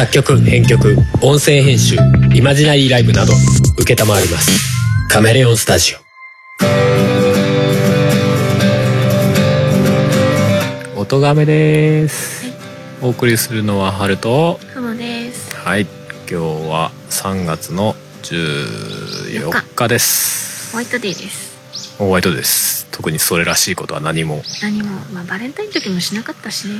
[0.00, 1.96] 作曲編曲音声編集
[2.32, 5.10] イマジナリーライブなど承ります。
[5.10, 5.94] カメレオンスタジ
[10.96, 10.98] オ。
[10.98, 12.46] 音亀です、
[13.02, 14.58] お送りするのはハルと
[14.96, 15.54] です。
[15.54, 15.82] はい。
[15.82, 15.88] 今
[16.28, 20.72] 日は3月の14日です。
[20.72, 21.98] ホワイトデーです。
[21.98, 22.86] ホワイトです。
[22.90, 24.40] 特にそれらしいことは何も。
[24.62, 26.76] 何も、まあ、バレンタインの時もしなかったしね。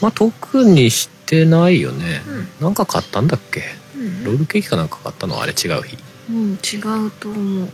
[0.00, 2.20] まあ特にしてないよね、
[2.60, 3.60] うなんか買ったんだっけ？
[3.98, 4.24] ん。
[4.24, 5.36] ロールケーキかなんか買ったの？
[5.36, 5.96] はあれ違う日
[6.28, 7.68] うん、違うと思う。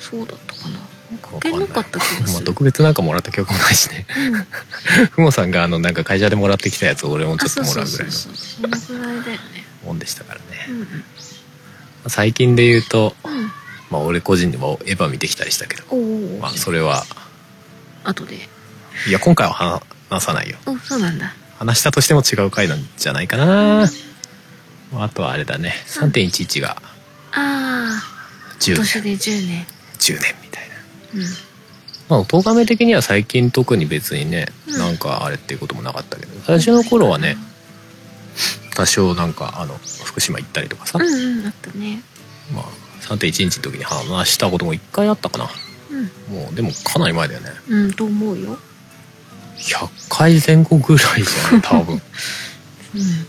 [0.00, 0.78] そうだったかな。
[1.22, 2.46] かけなかった気がますある。
[2.46, 9.40] 特別なんかもらった記憶もないしねうん、ふもさんがあのなんか会社でもらってきたやつを俺もちょっともらうぐらいのそのぐらいだよね。
[9.84, 10.72] もんでしたからねう
[12.08, 13.50] ん最近で言うとうん。
[13.90, 15.84] まあ俺個人でもエヴァ見てきたりしたけど。
[16.40, 17.04] まあそれは
[18.04, 18.36] 後で。
[19.08, 19.52] いや今回は
[20.10, 21.32] 話さないよお、そうなんだ。
[21.60, 23.84] 話したとしても違う回なんじゃないかな、
[24.94, 26.80] あとはあれだね3.11が
[27.32, 28.02] ああ。
[28.60, 29.66] 10年で10年。
[29.98, 30.74] 10年みたいな
[31.14, 31.22] うん。
[32.08, 37.36] まあ音亀的には最近特に別にね、うんなんかあれっていうこともなかったけど最初の頃はね
[38.74, 42.02] 多少なんかあの福島行ったりとかさ、うんうん、あったね。
[42.54, 42.64] まあ
[43.02, 45.50] 3.1日の時に話したことも1回あったかな
[45.90, 46.34] うん。
[46.34, 48.58] もうでもかなり前だよねうん、と思うよ。
[49.60, 51.94] 100回前後ぐらいじゃん 多分。
[51.94, 53.26] うん。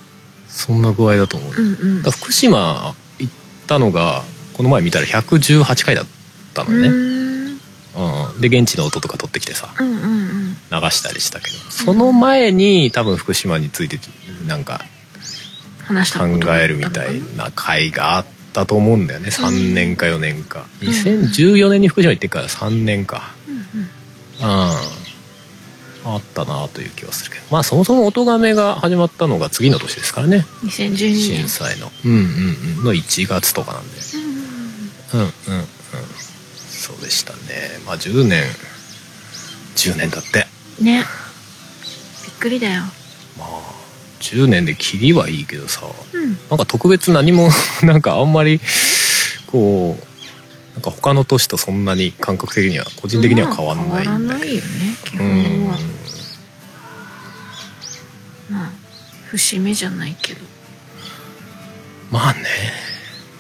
[0.48, 2.04] そんな具合だと思う、うんうん。
[2.04, 3.34] だ福島行っ
[3.68, 6.06] たのがこの前見たら118回だっ
[6.54, 8.42] たのよね、ううん。
[8.42, 10.58] で現地の音とか撮ってきてさうんうんうん。
[10.72, 14.00] 流したりしたけどその前に多分福島について
[14.46, 14.86] なんか
[15.88, 19.30] 考えるみたいな回があったと思うんだよね。
[19.30, 20.60] 3年か4年か。
[20.60, 23.32] ん2014年に福島行ってから3年か。
[24.42, 24.50] うん。
[24.50, 25.01] うん。
[26.06, 27.46] うんあったなという気はするけど。
[27.52, 30.46] まあそもそも音がめが始まったのが次の年ですからね。
[30.64, 31.50] 2012震年。
[31.50, 31.92] 災の。
[32.06, 32.18] うんうん
[32.80, 32.84] うん。
[32.86, 33.98] の1月とかなんで。
[35.14, 35.32] うんうんうん。
[36.70, 37.40] そうでしたね。
[37.86, 38.44] まあ10年。
[39.76, 40.48] 10年だって。
[40.82, 41.06] ね。
[42.26, 42.82] びっくりだよ。
[43.38, 43.48] まあ
[44.22, 45.82] 10年で切りはいいけどさ。
[46.14, 46.38] うん。
[46.50, 47.50] なんか特別何も
[47.84, 48.60] なんかあんまり
[49.48, 50.12] こう
[50.74, 54.48] なんか他の年とそんなに感覚的には個人的には変わんないまあんだけど。
[54.48, 55.61] 変わらないよね基うん
[59.32, 60.42] 節目じゃないけど。
[62.12, 62.42] まあね。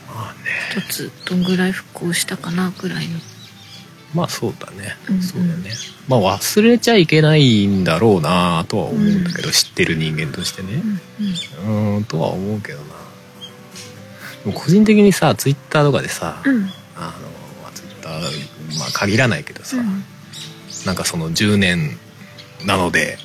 [0.08, 0.82] まあね。
[0.82, 3.20] 一つどんぐらい復興したかなぐらいの。
[4.14, 5.22] まあそうだね、うんうん。
[5.22, 5.72] そうだね。
[6.08, 10.82] まあ忘れちゃいけないんだろうなとは思うんだけど、知ってる人間としてね。
[11.66, 12.04] うんうん。
[12.06, 12.86] とは思うけどな。
[14.44, 16.70] でも個人的にさツイッターとかでさ、うん。
[16.96, 17.12] あの
[17.64, 20.04] まあツイッターまあ限らないけどさ、うん。
[20.86, 21.98] なんかその10年
[22.66, 23.18] なので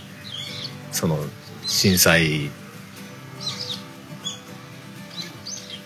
[0.93, 1.19] その
[1.66, 2.50] 震災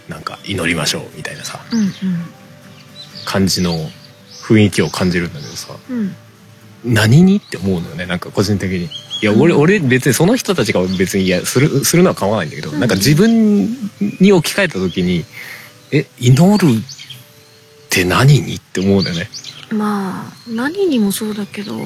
[0.09, 1.93] なんか祈りましょうみたいなさうん
[3.25, 3.77] 感じの
[4.43, 5.99] 雰囲気を感じるんだけどさうん。
[5.99, 6.17] うん
[6.85, 8.85] 何にって思うのよねなんか個人的に。
[8.87, 8.89] い
[9.27, 9.61] や俺,、うん。
[9.61, 12.81] 俺別にその人たちが別にいやするするのは構わないんだけど、うん。
[12.81, 13.67] なんか自分
[14.19, 15.25] に置き換えた時に
[15.93, 16.83] え祈るっ
[17.91, 19.29] て何にって思うんだよね。
[19.71, 21.77] まあ何にもそうだけど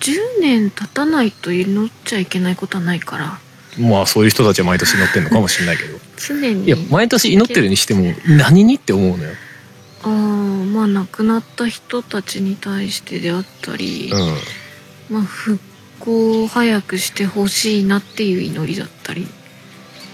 [0.00, 3.38] 10年経たないと祈っちゃいけないことはないから。
[3.78, 5.98] まあそういう人たちは毎年祈ってんのかもしれないけど。
[6.16, 6.64] 常に。
[6.64, 9.30] いや毎年祈ってるにしても何にって思うのよ。
[10.02, 14.36] あーまあ亡くなった人たちに対してであったり、うん。
[15.10, 15.58] まあ復
[15.98, 19.26] 興を早くしてほしいなっていう祈りだったり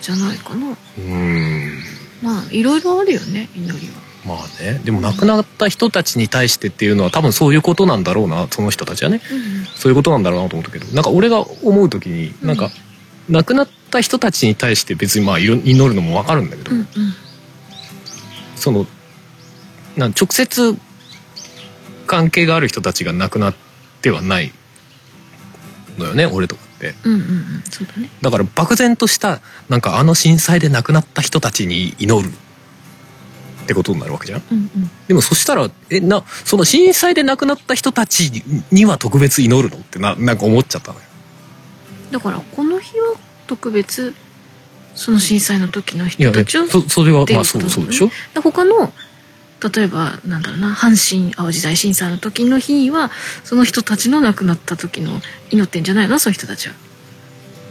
[0.01, 1.79] じゃないかなうーん
[2.23, 4.81] まあいろいろあるよね祈りはまあね。
[4.85, 9.21] でも亡くなった人たちに対してっていうのは多分そういうことなんだろうなその人たちはね。
[9.31, 12.71] うんそういうことなんだろうなと思ったけどなんか俺が思う時になんか、
[13.29, 16.87] 亡くなった人たちに対して別にまあ祈るのもわかるんだけど、うんうん。
[18.57, 18.87] その
[19.97, 20.77] なん直接
[22.07, 23.55] 関係がある人たちが亡くなっ
[24.03, 24.53] てはない
[25.99, 26.95] のよね俺とかって。
[27.05, 27.63] うんうんうん。
[27.87, 28.11] だね。
[28.23, 32.33] だから漠然としたなんかあの震災で亡くなった人たちに祈る
[33.65, 34.43] ってことになるわけじゃん。
[34.51, 34.91] うんうん。
[35.09, 41.05] でもそしたらえなその震災で亡くなった人たちには特別祈るのってななんか思っちゃったのよ。
[42.13, 43.17] だからこの日は
[43.49, 44.15] 特別
[44.95, 48.11] その震災の時の人たちをそそれはっていうまあそうそうでしょ？
[48.33, 48.93] で他の
[49.75, 53.11] 例えばなんだろうな阪神・淡路大震災の時の日は
[53.45, 55.21] その人たちの亡くなった時の
[55.51, 56.19] 祈ってんじゃないの？
[56.19, 56.75] そういう人たちは、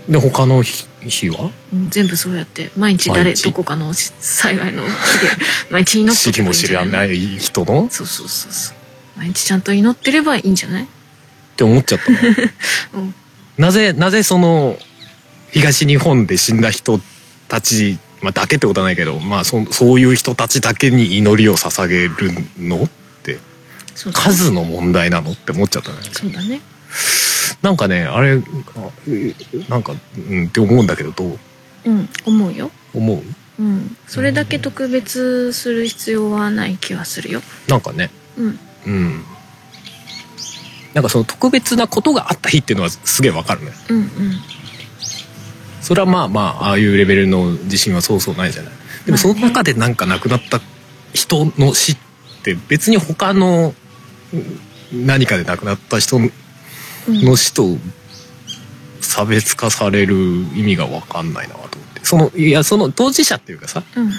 [0.09, 1.51] で他の日日は？
[1.73, 4.93] うん全部そうやって毎日誰どこかの災害の日で
[5.71, 7.85] 毎日祈って知りも知らないい人の？
[7.85, 8.75] っそうそうそうそう。
[9.17, 10.87] 毎日ちゃんと祈ってればいいんじゃない？
[11.55, 12.17] て思っちゃったの？
[12.95, 13.15] うん。
[13.57, 14.77] なぜなぜその
[15.51, 16.99] 東日本で死んだ人
[17.47, 22.13] たち、まあ、だけってことはないけど、まあ、そそういう人たちだけに祈りを捧げる
[22.57, 22.89] のっ
[23.21, 23.37] て
[23.93, 25.97] そうだ数の問題なのって思っちゃったね。
[26.11, 26.61] そうだね
[27.63, 28.35] なんかねあれ
[29.69, 29.93] なんか
[30.27, 31.39] うんって思うんだけどどう？
[31.85, 32.69] うん思うよ。
[32.93, 33.23] 思う？
[33.59, 33.97] うん。
[34.05, 37.41] それだけ特別する必要はない気はするよ。
[37.67, 38.11] なんかね。
[38.37, 38.59] うん。
[38.85, 39.23] うん。
[40.93, 43.71] なんかその特別なことがあった日っていうのはすげえわかるね。
[43.89, 44.07] うんうん。
[45.81, 48.73] それはまあまあああいうレベルの自信はそうそうないじゃない。
[49.05, 50.59] でもその中でなんか亡くなった
[51.13, 51.97] 人の死っ
[52.43, 53.73] て別に他の
[54.33, 56.33] うん何かで亡くなった人うん
[57.07, 57.77] の死と
[59.01, 60.15] 差別化される
[60.55, 62.01] 意味が分かんないなと思って。
[62.03, 64.11] そのいやその当事者っていうかさうん。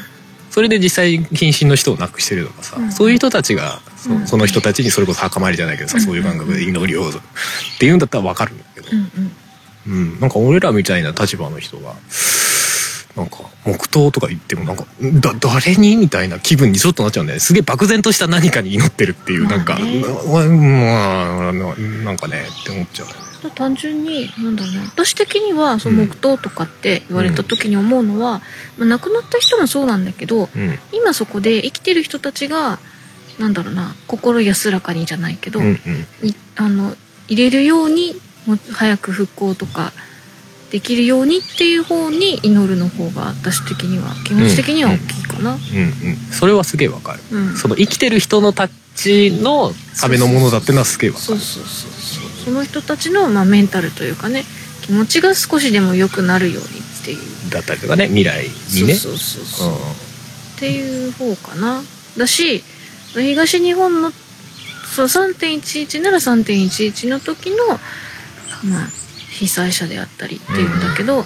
[0.50, 2.92] それで実際近親の人を亡くしてるとかさ、うん。
[2.92, 4.26] そういう人たちがそ,、うん。
[4.26, 6.04] その人たちにそれこそ墓参りじゃないけどさ、うん。
[6.04, 7.12] そういう感覚で祈りをっ
[7.80, 8.88] ていうんだったら分かるんだけど。
[8.92, 9.32] う、んうん。
[9.86, 11.94] うん、なんか俺らみたいな立場の人が
[13.16, 17.40] なんか黙祷とか言ってもなんかだ誰にみたいな気分にちょっとなっちゃうんだよね。
[17.40, 21.74] すげえ漠然とした何かに祈ってるっていう、なんかまあねまあな
[22.04, 23.14] なんかねって思っちゃうね。
[23.54, 24.80] 単純になんだろうな。
[24.84, 28.42] 私的にはその黙祷とかって言われた時に思うのは、
[28.78, 30.78] まあ、亡くなった人もそうなんだけどうん。
[30.92, 32.78] 今そこで生きてる人たちが
[33.38, 36.28] なんだろうな心安らかにじゃないけど、うんうん。
[36.28, 36.96] いあの
[37.28, 38.14] 入れるように
[38.72, 39.92] 早く復興とか
[40.74, 45.54] できるようにっていう方に祈るの方が私的には気持ち的には大きいかな。
[45.54, 47.20] うんうんそれはすげえわかる。
[47.30, 47.56] うん。
[47.56, 51.26] その生きてる人のたちのためのものだってのはすげえわかる。
[51.26, 52.44] そうそうそうそう。
[52.46, 54.42] その人たちの、まあ、メンタルというかね
[54.82, 57.50] 気持ちが少しでも良くなるようにっていう。
[57.50, 58.94] だったりとかね未来にね。
[58.94, 61.84] そうそうそうそう、っていう方かな。
[62.18, 62.64] だし
[63.12, 68.88] 東日本のそう3.11なら3.11の時の、まあ、
[69.38, 71.24] 被災者であったりっていうんだけど、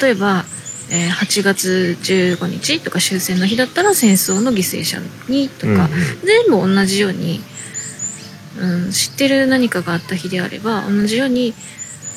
[0.00, 0.44] 例えば、
[0.90, 4.98] えー8月15日とか終戦の日だったら戦争の犠牲者
[5.28, 5.88] にとか、
[6.24, 7.40] 全部同じように、
[8.58, 11.54] うん、知ってる何かがあった日であれば同じように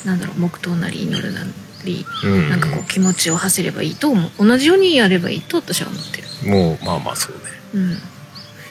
[0.04, 1.40] なんだろう黙祷なり祈るな
[1.84, 2.06] り
[2.48, 4.46] なんかこう気持ちを馳せればいいと思う。
[4.46, 6.50] 同じようにやればいいと私は思ってる。
[6.50, 7.42] もうまあまあそうね。
[7.74, 7.90] うん。
[7.92, 7.96] い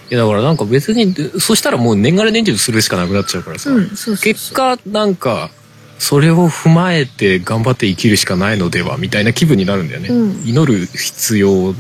[0.10, 4.24] やだからなんか別にそしたらもう年がら年中するしかなくなっちゃうからさ、うんそうそうそう。
[4.24, 5.52] 結果なんか
[6.00, 10.48] それを踏まえて頑張って生きるしかないのではみたいな気分になるんだよね、うん。
[10.48, 11.76] 祈る必要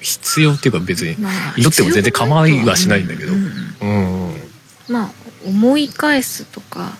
[0.00, 3.32] 必要っていうか別にまあ祈っても全然構いはしないんだけど。
[3.32, 3.50] うん
[3.80, 4.34] うん、うん。
[4.88, 5.10] まあ
[5.44, 6.96] 思い返すとか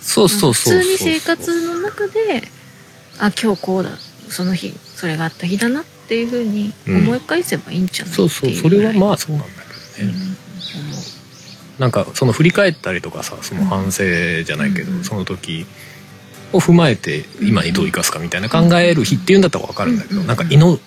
[0.00, 2.42] そうそうそう普通に生活の中で
[3.18, 3.90] あ今日こうだ
[4.28, 9.62] その日それがあった日だなっていうふうに思い返せばいいんじゃないそうそうそれはまあそうなんだ
[9.98, 10.36] けどね、うん
[11.78, 14.04] なんかその振り返ったりとかさその反省
[14.42, 15.66] じゃないけど、うんその時
[16.52, 20.80] を踏まえて今にどう生かすかみたいな考える日っていうんだったら分かるんだけど、うんなんか祈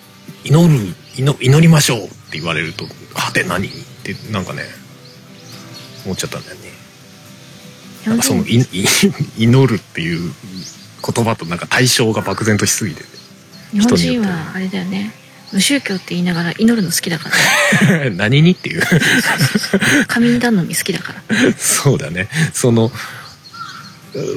[0.44, 2.84] 祈る祈祈りましょうって言われると
[3.14, 3.70] 「はて何?」っ
[4.02, 4.62] てなんかね
[6.04, 6.70] 思っちゃったんだよね。
[8.06, 10.32] なんかその 祈るっていう
[11.14, 13.04] 言葉となんか対象が漠然としすぎて
[13.72, 15.12] 日本人はあれだよね
[15.52, 18.10] 無宗教って言いながら祈るの好きだから。
[18.16, 18.82] 何にっていう。
[20.06, 21.22] 神頼み好きだから。
[21.58, 22.28] そうだね。
[22.52, 22.92] その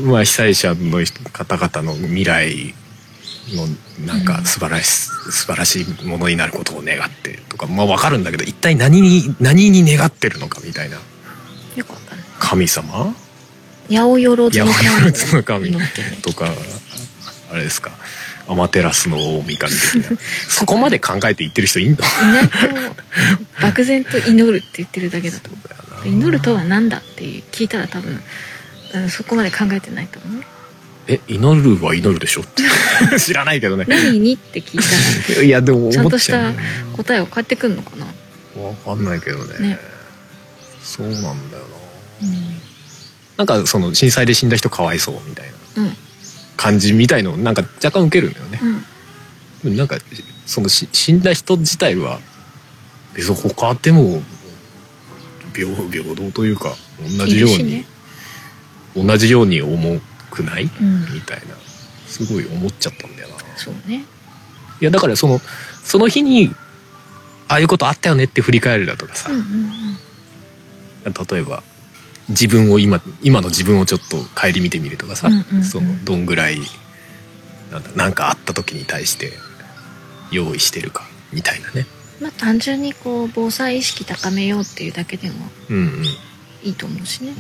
[0.04, 2.74] まあ被災者の人方々の未来
[3.54, 3.68] の
[4.06, 10.98] なんか素晴らし、素晴らしいものになることを願ってとかまあ分かるんだけど一体何に何に願ってるのかみたいな。
[11.75, 12.25] よかんない。
[12.39, 13.15] 神様？
[13.89, 14.67] 八
[15.41, 16.51] 百万の神とか
[17.51, 17.91] あれですか？
[18.47, 19.62] アマテラスの大神的
[20.12, 20.17] な。
[20.50, 21.97] そこまで考えて言ってる人いんの？
[23.62, 25.50] 漠然と祈るって言ってるだけだと。
[25.50, 25.57] 思
[26.05, 28.21] う祈るとは何だって聞いたら多分、
[28.95, 30.43] うん、そこまで考えてないと思う。
[31.07, 32.41] え祈るは祈るでしょ？
[32.41, 32.63] って。
[33.19, 33.85] 知らないけどね。
[33.88, 36.51] 何にって聞いたいやでもらちゃんとした
[36.97, 38.05] 答えを返ってくんのかな？
[38.62, 39.67] わかんないけどね。
[39.69, 39.79] ね。
[40.83, 41.33] そうなんだよ
[42.21, 42.27] な。
[42.27, 42.62] うん。
[43.38, 45.45] なんかその震災で死んだ人かわいそうみたい
[45.77, 45.83] な。
[45.83, 45.97] うん
[46.57, 48.60] 感じみたいのなんか若干受けるんだよね。
[49.65, 49.77] う、ん。
[49.77, 49.98] なんか
[50.45, 52.19] そのし死んだ人自体は
[53.13, 54.22] 別に他でも
[55.53, 56.75] 平平等というか
[57.17, 57.86] 同じように、ね。
[58.95, 60.00] 同じように重
[60.31, 61.13] くない、うん。
[61.13, 61.55] みたいな。
[62.07, 63.36] すごい思っちゃったんだよな。
[63.55, 64.05] そうね。
[64.81, 65.39] いやだからその
[65.83, 66.53] その日に
[67.48, 69.43] ああいうことあったよねって振り返るだとかさ、うんうん。
[71.05, 71.63] 例えば
[72.30, 75.63] 自分を今今の自分をちょっと顧みてみるとかさ、うんうんうん。
[75.63, 76.60] そのどんぐらい
[77.96, 79.34] なんかあった時に対して
[80.32, 81.86] 用意してるかみたいなね。
[82.22, 85.36] まあ単純にこう防災意識高めようっていうだけでも
[85.70, 85.84] うんうん。
[85.84, 86.06] うん
[86.63, 87.34] いいと思うしね。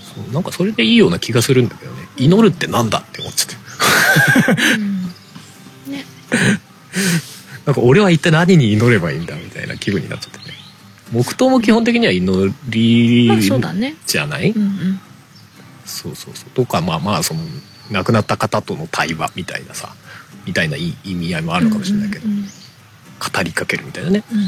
[0.00, 2.08] そうなんかそれでいいような気がするんだけどね。
[2.16, 4.62] 祈るってなんだって思っちゃって。
[5.86, 5.92] うん。
[5.92, 6.04] ね。
[7.64, 10.30] なんか俺は一体何に祈ればいいんだみたいな気分になっちゃっ
[11.12, 13.96] 黙祷も基本的には祈りまあそうだね。
[14.06, 15.00] じゃない、うんうん
[15.84, 16.34] そうそう。
[16.36, 17.40] そうとかまあまあその
[17.92, 19.94] 亡くなった方との対話みたいなさ
[20.44, 22.44] みたいない意味合いもあるかもしれないけど、うんうん
[23.18, 24.24] 語りかけるみたいなね。
[24.30, 24.44] うんうん。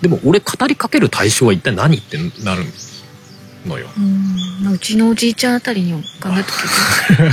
[0.00, 2.62] でも俺語りかける対象は一体何ってなる
[3.66, 3.88] のよ。
[3.96, 4.72] うん。
[4.72, 6.52] うちのおじいちゃんあたりに考えと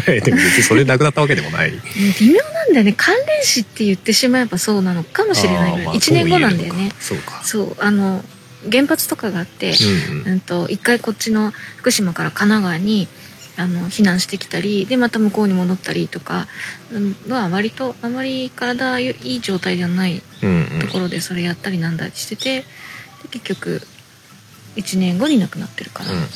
[0.05, 1.71] けばでも別にそれ亡くなったわけでもない。
[2.19, 2.93] 微妙なんだよね。
[2.95, 5.85] 関連死って言ってしまえばそうなのかもしれないぐらい。
[5.85, 6.91] あーまあ1年後なんだよね。
[6.99, 7.41] そうか。
[7.43, 8.23] そうあの
[8.71, 10.31] 原発とかがあって、そうんうん。
[10.33, 13.07] うんと一回こっちの福島から神奈川に
[13.57, 16.47] あの避難してきたりでまた向こうに戻ったりとか
[16.93, 20.79] うんは割とあまり体いい状態ではないうんうん。
[20.79, 22.65] ところでそれやったりなんだりしててで
[23.29, 23.81] 結局
[24.75, 26.27] 1年後に亡くなってるから、うんうん。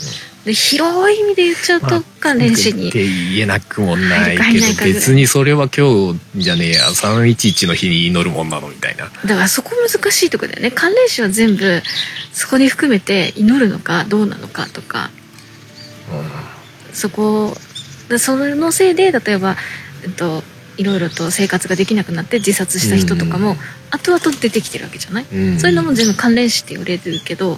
[0.46, 9.06] で広い意味で言っちゃうと関連死にって言えなくもないけど別にそれは今日じゃねえや311の日に祈るもんなのみたいな。
[9.06, 10.72] だからそこ難しいとこだよね。
[10.72, 11.82] 関連死は全部
[12.32, 15.10] そこに含めて祈るのかどうなのかとか。
[16.94, 17.56] そこ
[18.10, 19.58] でそのせいで例えば、
[20.04, 20.44] えっと、
[20.78, 23.58] いろいろと生活ができなくなって自殺した人とかもうん
[23.92, 27.58] 後々出てきてるわけじゃない、うんそういうのも全部関連死って言われてるけどうん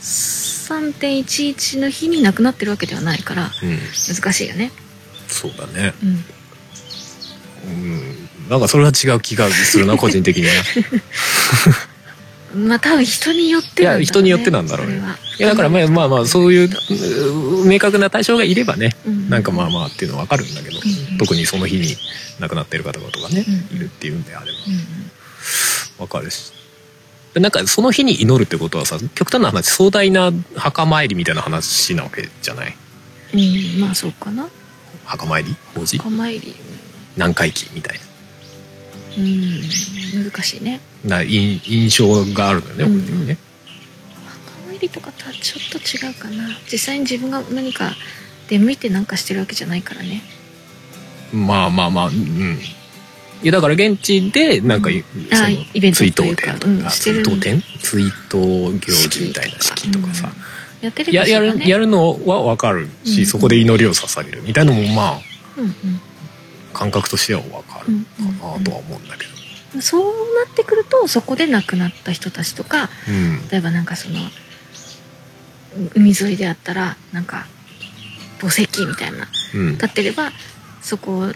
[0.00, 3.78] 3.11の日に亡くなってるわけではないからうん。
[4.14, 4.70] 難しいよね。
[5.26, 5.92] そうだね。
[6.02, 6.24] うん。
[7.70, 8.28] うん。
[8.48, 10.52] なんかそれは違う気がするな 個人的には。
[12.54, 14.94] まあ多分人によってなんだろう、ね、いや人によってなんだろうね。
[14.94, 16.70] それはいやだからまあまあまあそういう
[17.62, 19.28] う明確な対象がいればねうん。
[19.28, 21.18] なんかまあまあっていうのは分かるんだけど、うん。
[21.18, 21.96] 特にその日に
[22.40, 23.76] 亡くなってる方々とかね、うん。
[23.76, 24.58] いるっていうんであれば。
[24.66, 25.10] うん。
[25.98, 26.52] 分かるし。
[26.52, 26.57] で
[27.40, 32.76] なんかその日に祈るってことはさ極端な話壮大な墓参りみたいな話なわけじゃない？
[33.34, 33.42] うん、う
[33.78, 34.48] ん、まあそうかな。
[35.04, 35.56] 墓参り？
[35.74, 36.54] 法事墓参り。
[37.16, 38.00] 何回忌みたい
[39.16, 39.62] うん
[40.24, 40.80] 難しいね。
[41.04, 42.92] なな印印象があるのよね、うん。
[42.92, 43.38] 俺にはね。
[44.26, 46.48] 墓参りとかとはちょっと違うかな。
[46.70, 47.92] 実際に自分が何か
[48.48, 50.22] 出向いてなんかしてるわけじゃないからね。
[51.32, 52.58] まあまあまあうん
[53.42, 55.04] いやだから現地でなんか、うん。
[55.30, 57.62] そのあイベント追悼展とか、うん追悼展？
[57.80, 60.32] 追悼行事みたいな式とかさ、
[60.80, 63.26] やってるややるねやるのは分かるし、うん。
[63.26, 65.20] そこで祈りを捧げるみたいのもまあ
[65.56, 65.74] うん
[66.72, 68.04] 感覚としては分かるうん
[68.34, 69.30] かなとは思うんだけど、
[69.76, 69.82] うん。
[69.82, 70.02] そう
[70.44, 73.48] なってくるとそこで亡くなった人たちとかうん。
[73.50, 74.18] 例えばなんかその
[75.94, 77.46] 海沿いであったらなんか
[78.40, 79.72] 墓石みたいなうん。
[79.74, 80.32] 立ってれば
[80.82, 81.32] そこ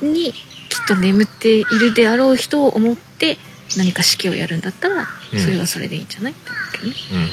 [0.00, 0.32] に
[0.72, 3.36] きっと眠っているであろう人を思って
[3.76, 5.38] 何か式をやるんだったらうん。
[5.38, 6.94] それはそれでいいんじゃないって思うけどね。
[7.12, 7.28] うん。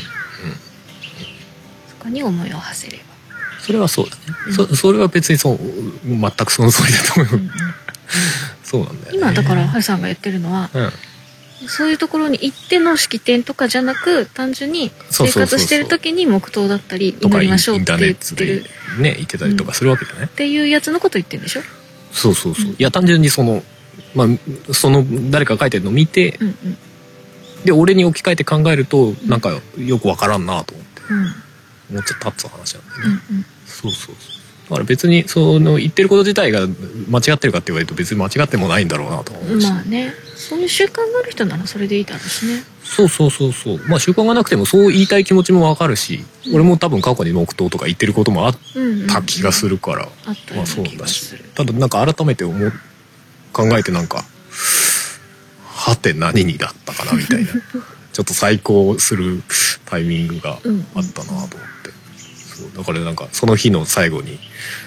[1.90, 3.04] そこに思いを馳せれば。
[3.62, 4.54] それはそうだね、うん。
[4.54, 5.60] そそれは別にそう
[6.04, 7.52] 全くその通りだと思う、うんうん
[8.64, 9.18] そうなんだよね。
[9.20, 10.92] 今だからハルさんが言ってるのはうん。
[11.68, 18.64] そういうところに行っての式典とかじゃなく単純に生活してる時に黙祷だったり祈りましょうって言ってる。
[19.00, 21.62] ね言ってたりとかするわけじゃない、っていうやつのこと言ってるんでしょ？
[22.12, 22.72] そうそうそう、うん。
[22.74, 23.64] いや単純にその
[24.16, 26.78] まあその誰かが書いてるのを見てうんうん。
[27.66, 31.02] で俺に置き換えて考えるとなんかよくわからんなと思って。
[31.10, 31.26] うん。
[31.92, 33.46] 思っちゃったって話なんだよね、うんうん。
[33.66, 34.70] そうそうそう。
[34.70, 36.68] だから別にその言ってること自体が
[37.10, 42.64] 間違ってるかって言われると別に間違ってもないんだろうなと思うし、まあねそういう習慣がある人ならそれでいいだろうしね。
[42.84, 43.78] そうそうそうそう。
[43.90, 46.56] まあ習慣がなくてもそう言いたい気持ちもわかるし、うん。
[46.56, 48.58] 俺も多分過去に黙祷とか言ってることもあっ
[49.10, 50.08] た気がするから、
[50.56, 51.36] まあそうだし。
[51.56, 52.74] ただなんか改めて思う
[53.52, 54.24] 考えてなんか
[55.66, 57.52] はて何にだったかなみたいな。
[58.14, 59.44] ちょっと再考する
[59.86, 61.92] タイミングがうんあったなと思って、
[62.56, 64.40] そうだからなんかその日の最後に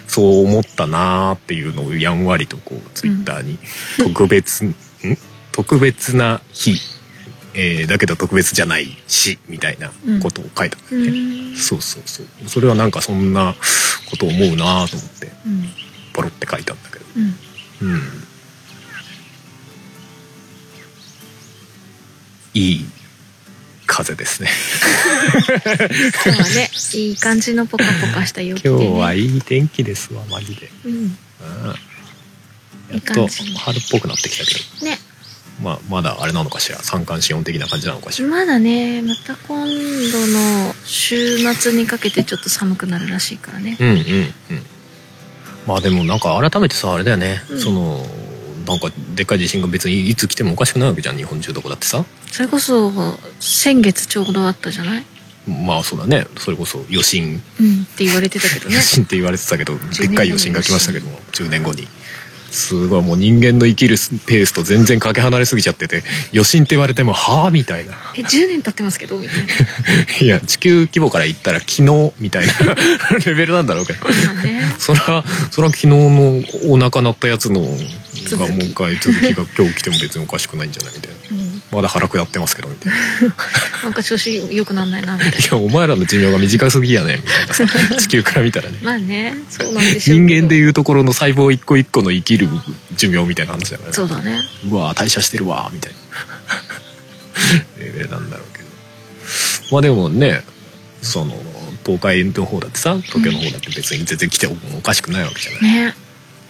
[0.07, 3.59] そう思ったなーっていうのをやんわりとこうツイッターに
[3.99, 4.75] 特別、ん
[5.53, 6.77] 特別な日、
[7.55, 9.91] えーだけど特別じゃないしみたいな
[10.23, 11.57] ことを書いたんだうよね、ん。
[11.57, 12.27] そうそうそう。
[12.49, 13.55] それはなんかそんな
[14.11, 15.69] ことを思うなーと思ってうん。
[16.13, 17.05] ポロって書いたんだけど。
[17.17, 17.95] うん。
[17.95, 18.03] うん。
[22.55, 22.85] いい
[23.87, 24.49] 風ですね。
[26.25, 26.71] 今日はね。
[26.95, 30.93] いい感じのポカポカした陽気で、ね、今日はいい天気ですわマジで、うん。
[30.95, 31.09] うん、
[32.91, 33.27] やっと
[33.59, 34.87] 春っぽくなってきたけど。
[34.87, 34.99] ね
[35.63, 36.79] まあまだあれなのかしら？
[36.79, 38.29] 三寒四温的な感じなのかしら？
[38.29, 43.77] まだねまた今度の週末にかけてちょっと寒くなるらしいからね。
[43.79, 44.05] うんうんうん。
[45.67, 47.61] まあでもなんか改めてさあれだよね、うん。
[47.61, 48.05] その
[48.67, 52.05] なんかでっかい地震が別にいつ来てもおかしくないわけじゃん日本中どこだってさ。
[52.31, 52.91] それこそ
[53.39, 55.05] 先月ちょうどあったじゃない？
[55.47, 56.27] まあそうだね。
[56.39, 57.43] それこそ余震。
[57.61, 57.83] うん。
[57.83, 58.77] って言われてたけどね。
[58.77, 61.87] 余震って言われてたけどでっかい余震が来ましたけども10年後に
[62.53, 67.95] すごいもう人間の生きるペースと全然かけ離れすぎちゃってて余震って言われてもはあみたいな。
[68.15, 69.45] え10年経ってますけどみたいな。
[70.21, 72.53] いや地球規模から言ったら昨日みたいな
[73.25, 74.01] レベルなんだろうけど。
[74.07, 74.75] まあね。
[74.79, 81.37] そらそら昨日のお腹鳴ったやつのがもう一回続きが今日来ても別におかしくないんじゃないみたいな。
[81.37, 81.42] うん
[81.73, 82.99] まだ腹下ってますけどみたいな。
[83.85, 85.39] なんか調子良くなんないなみたいな。
[85.39, 87.77] いやお前らの寿命が短すぎやねみたいな。
[87.89, 88.79] さ地球から見たらね。
[88.83, 92.49] まあねそうなんでしょう人間でいうところの細胞一個一個の生きる
[92.97, 93.95] 寿命みたいな話だからね。
[93.95, 94.39] そうだね。
[94.69, 95.99] うわ代謝してるわみたいな。
[97.83, 98.69] レベルなんだろうけど。
[99.73, 100.45] まあでもね
[101.01, 101.43] その
[101.87, 105.95] 東海の方だってさ東京の方だって別に全然来てもおかしくないわけじゃない、ね。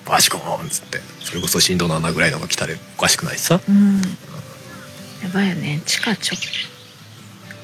[0.05, 3.61] バシコーンっつってそれこそ震度7ぐらいのが来たらおかしくないしさ。
[3.69, 4.03] うん
[5.23, 5.81] やばいよね。
[5.87, 6.37] 地下直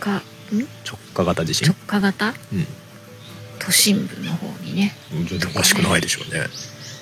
[0.00, 0.22] 下。
[0.54, 0.66] ん？
[0.84, 1.68] 直下型地震？
[1.68, 2.34] 直下型？
[2.52, 2.66] うん。
[3.58, 4.94] 都心部の方にね。
[5.10, 6.46] 全然おかしくないでしょうね。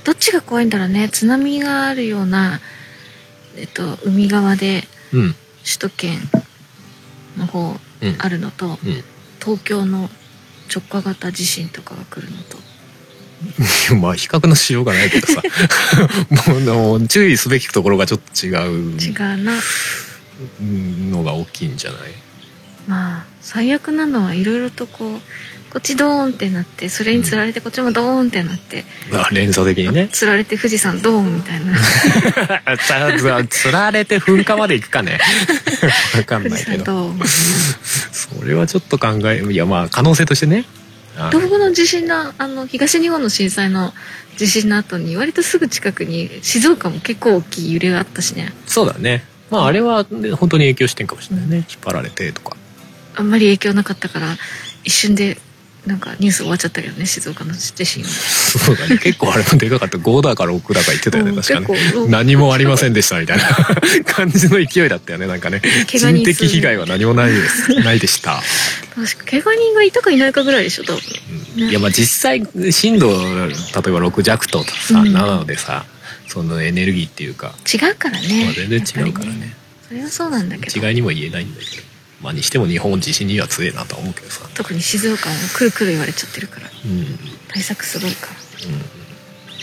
[0.04, 1.08] どっちが怖いんだろうね。
[1.08, 2.60] 津波があるような
[3.56, 5.34] えっと海側でうん。
[5.64, 6.18] 首都圏
[7.36, 8.16] の方うん。
[8.18, 9.04] あるのと、うん。
[9.40, 10.08] 東京の
[10.75, 12.58] 直下型地震とかが来るのと。
[13.96, 15.42] まあ比較のしようがないけどさ。
[16.48, 18.50] もうもう注意すべきところがちょっと違
[18.94, 18.98] う。
[19.00, 19.52] 違うな
[20.61, 22.00] のが大きいんじゃない？
[22.87, 25.21] まあ最悪なのはいろいろとこう
[25.71, 30.09] こっちドーンってなってそれにつられてこっちもドーンってなって、あ連鎖的にね。
[30.11, 31.76] つられて富士山ドーンみたいな。
[33.49, 35.19] つつられて噴火まで行くかね。
[36.16, 37.12] わかんないけど。
[38.12, 40.64] それはちょっと考えいやまあ可能性としてね。
[41.19, 43.93] あ東北の地震のあの東日本の震災の
[44.38, 48.52] 地震の後に割とすぐ近くに静岡も結構大きい揺れがあったしね。
[48.66, 51.56] そうだねまああれはね本当に影響してんかもしれないね。
[51.56, 52.56] 引っ張られてとか。
[53.14, 54.36] あんまり影響なかったから
[54.84, 55.38] 一瞬で
[55.86, 58.02] なんかニュース終わっちゃったけどね静岡の地震。
[58.02, 58.98] はそうだね。
[58.98, 59.98] 結構あれもでかかった。
[59.98, 62.08] 5だか6だか言ってたよねうん確かね。
[62.08, 63.44] 何もありませんでしたみたいな。
[64.04, 65.62] 感じの勢いだったよねなんかね。
[65.86, 67.72] 人的被害は何もないです。
[67.80, 68.42] ないでした。
[68.96, 70.96] 確か怪我人がいたかいないかぐらいでしょ多分。
[70.96, 71.02] ね
[71.59, 71.70] うん。
[71.70, 75.16] いやまあ実際震度例えば6弱とさ、うん。
[75.16, 75.85] 7でさ
[76.37, 79.49] そのエネルギーっていうか、違うからね、まあ、全然違うからやっぱり。
[79.49, 79.57] ね
[79.88, 80.87] それはそうなんだけど。
[80.87, 81.83] 違いにも言えないんだけど。
[82.20, 84.46] まあにしても日本地震には強いなとは思うけどさ。
[84.55, 86.70] 特に静岡もくるくる言われちゃってるから。
[86.85, 87.07] うん、うん、
[87.49, 88.33] 対策すごいから。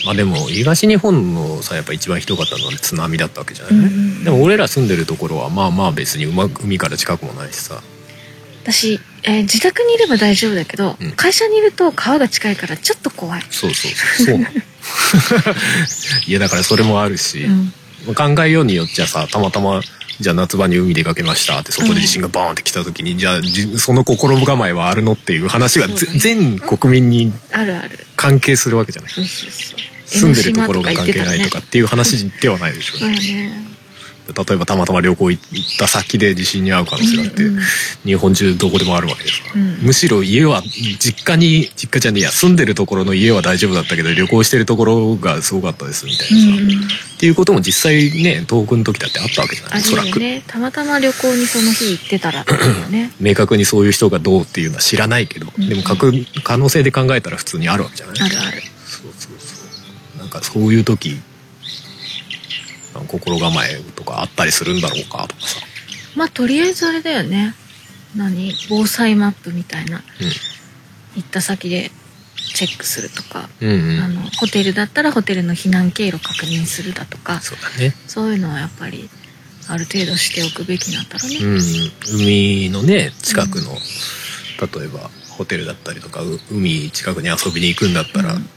[0.04, 4.24] まあでも東日本のさやっぱ一番ひどかったのは津波だったわけじゃない、うんうんうん。
[4.24, 7.80] でも俺ら住んでるところはまあまあ別に海海から近くもないしさ。
[8.64, 11.12] 私、えー自宅にいれば大丈夫だけど、うん。
[11.12, 14.36] 会社にいると川が近いからちょっと怖い、そうそうそう。
[14.38, 14.46] そう
[16.26, 17.72] いやだからそれもあるし、うん。
[18.14, 19.80] 考えようによっちゃさたまたま
[20.20, 25.94] じゃあ夏場に海出かけましたってそこで地震がバーンって来た時に、じゃあじその心構えはあるのっていう話がね。
[25.94, 28.06] 全国民にあるある。
[28.16, 29.10] 関係するわけじゃない。
[29.10, 29.94] そうそうそう。
[30.06, 33.73] 住んでるところが関係ないとかっていう話ではないでしょそうだね
[34.26, 35.44] 例えばたまたま旅行行っ
[35.78, 37.62] た先で地震に遭う可能性があって、うんうん。
[38.04, 39.78] 日本中どこでもあるわけでさ、うん。
[39.82, 46.78] むしろ家は実家に実家じゃねえや住んでるところの家は大丈夫だったけど旅行してるところがすごかったですみたいなさ、うんうん。
[46.78, 49.78] っていうことも実際ね東北の時だってあったわけじゃない？
[49.78, 52.44] あおそらく、ねたまたま旅行にその日行ってたら
[52.90, 53.12] ね。
[53.20, 58.16] 明確にそういう人がどうっていうのは知らないけど、うんでも確可能性で考えたら普通にあるわけじゃない？
[58.22, 58.62] あるある。
[58.86, 60.18] そうそうそう。
[60.18, 61.20] なんかそういう時
[63.08, 65.60] 心構えとかあったりするんだろうかとかさ、
[66.14, 67.54] まあとりあえずあれだよね。
[68.16, 68.52] 何？
[68.68, 70.02] 防災マップみたいな。
[71.16, 71.90] 行った先で
[72.54, 73.96] チェックするとか、うん、うん。
[73.96, 77.40] うんあのホテルだったらホテルの避難経路確認するだとか。
[77.40, 77.94] そうだね。
[78.06, 79.08] そういうのはやっぱり
[79.68, 88.48] ある程度しておくべきなんだろうね、うん、海のね近くの、例えばホテルだったりとかう海近くに遊びに行くんだったら、うん。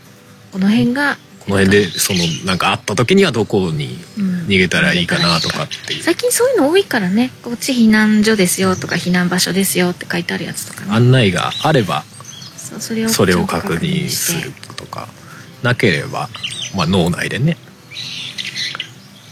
[0.51, 4.37] この辺がこの辺でそのなんかあった時にはどこにうん。
[4.47, 7.31] 逃げたらいいかなとかっていう、最近そういうの多いからね。
[7.43, 10.95] こっち避難所ですよとか避難場所ですよって書いてあるやつとかね。
[10.95, 12.05] 案内があれば
[13.09, 15.09] それを確認するとか
[15.63, 16.29] なければ、
[16.75, 17.57] まあ、脳内でね。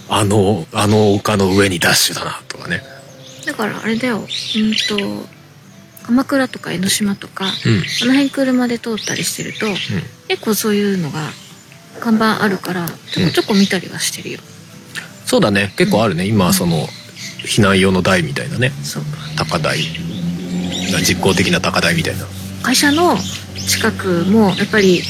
[0.09, 2.83] あのあの丘の上にダッシュだなとかね。
[3.45, 4.17] だからあれだよ。
[4.17, 5.25] うんと
[6.05, 7.51] 鎌倉とか江ノ島とか、うん。
[8.03, 9.65] あの辺車で通ったりしてると、
[10.27, 11.21] 結構そういうのが
[11.99, 14.39] 看板あるからちょこちょこ見たりはしてるよ、
[15.25, 15.73] そうだね。
[15.75, 16.25] 結構あるね。
[16.25, 16.87] 今その
[17.45, 18.71] 避難用の台みたいなね。
[18.83, 19.03] そう。
[19.37, 19.79] 高台。
[21.03, 22.25] 実効的な高台みたいな。
[22.63, 23.17] 会社の
[23.67, 25.01] 近くもやっぱり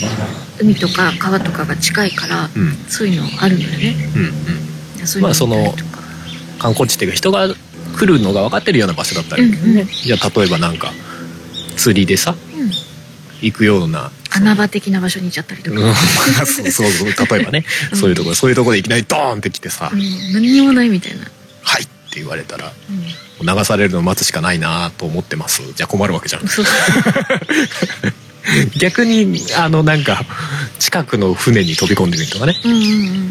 [0.60, 2.76] 海とか川とかが近いから、うん。
[2.88, 3.96] そういうのあるのよね。
[4.16, 5.08] うんうん。
[5.08, 6.04] そういうの見たりとか。
[6.60, 7.48] 観光地っていうか人が
[7.98, 9.86] 来るのが分かってるような場所だったらうんうん。
[9.88, 10.92] じゃあ例えばなんか
[11.76, 12.72] 釣りでさうん。
[13.42, 15.94] 行くような穴場的な場所に行っちゃったりとか、うん、
[16.46, 17.98] そうそうそう例えばね、うん。
[17.98, 20.00] そういうところそういうところでいきなりドーンって来てさ「うん、
[20.34, 21.26] 何にもないみたいな、
[21.64, 22.72] はい」って言われたら
[23.40, 25.62] うん、流されるのを待つしかないなと思ってます。
[25.76, 26.42] じゃあ困るわけじゃん。
[28.78, 30.24] 逆にあのなんか
[30.80, 32.56] 近くの船に飛び込んでみるとかね。
[32.64, 32.84] うんうんう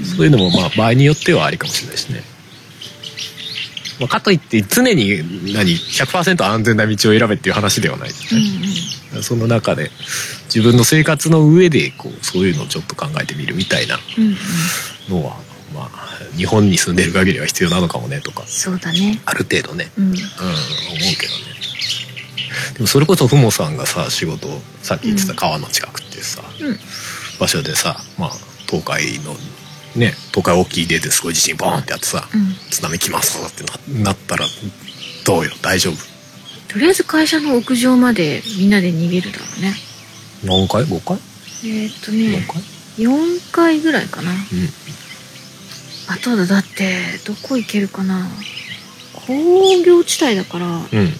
[0.02, 0.04] ん。
[0.04, 2.22] そういうのもまあ場合によってはありかもしれないしね、
[4.00, 8.68] まあ、かといって常に何100%安全な道を選べっていう話ではないですうんね、
[9.16, 9.22] うん。
[9.22, 9.90] その中で
[10.46, 15.20] 自分の生活の上でこうそういうのをちょっと考えてみるみたいなうんうん。
[15.20, 15.36] のは
[15.74, 19.20] まあ日本に住んでる限りは必要なのかもねとかそうだね。
[19.26, 19.90] ある程度ね。
[19.98, 20.04] うん。
[20.06, 20.20] うん思う
[21.18, 21.54] けどね。
[22.74, 24.48] でもそれこそふもさんがさ仕事
[24.82, 26.78] さっき言ってた川の近くっていうさ、うん。
[27.38, 28.30] 場所でさまあ
[28.68, 29.36] 東海の
[29.96, 32.54] ね東海大きい出てすごい地震ボーンってやってさ、うん。
[32.70, 33.64] 津波来ますって
[33.98, 34.46] ななったら
[35.24, 35.52] どうよ？
[35.62, 35.96] 大丈夫？
[36.72, 39.74] とりあえず会社の屋上までみんなで逃げるだろうね。
[40.44, 41.18] 何回？5回？
[41.64, 42.62] えーっと4ね回
[43.06, 44.30] ？4回ぐらいかな。
[44.30, 44.36] うん。
[46.08, 48.28] あとだだってどこ行けるかな。
[49.26, 51.12] 工業地帯だからうん。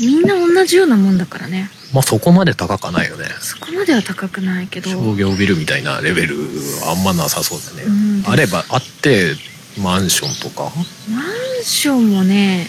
[0.00, 3.26] みんな同じようなもんだからねまあそこまで高かないよね。
[3.40, 4.90] そこまでは高くないけど。
[4.90, 6.36] 商業ビルみたいなレベル
[6.82, 8.30] はあんまなさそうだね、うん。
[8.30, 9.36] あればあって
[9.80, 10.72] マンションとか。
[11.08, 12.66] マンションもね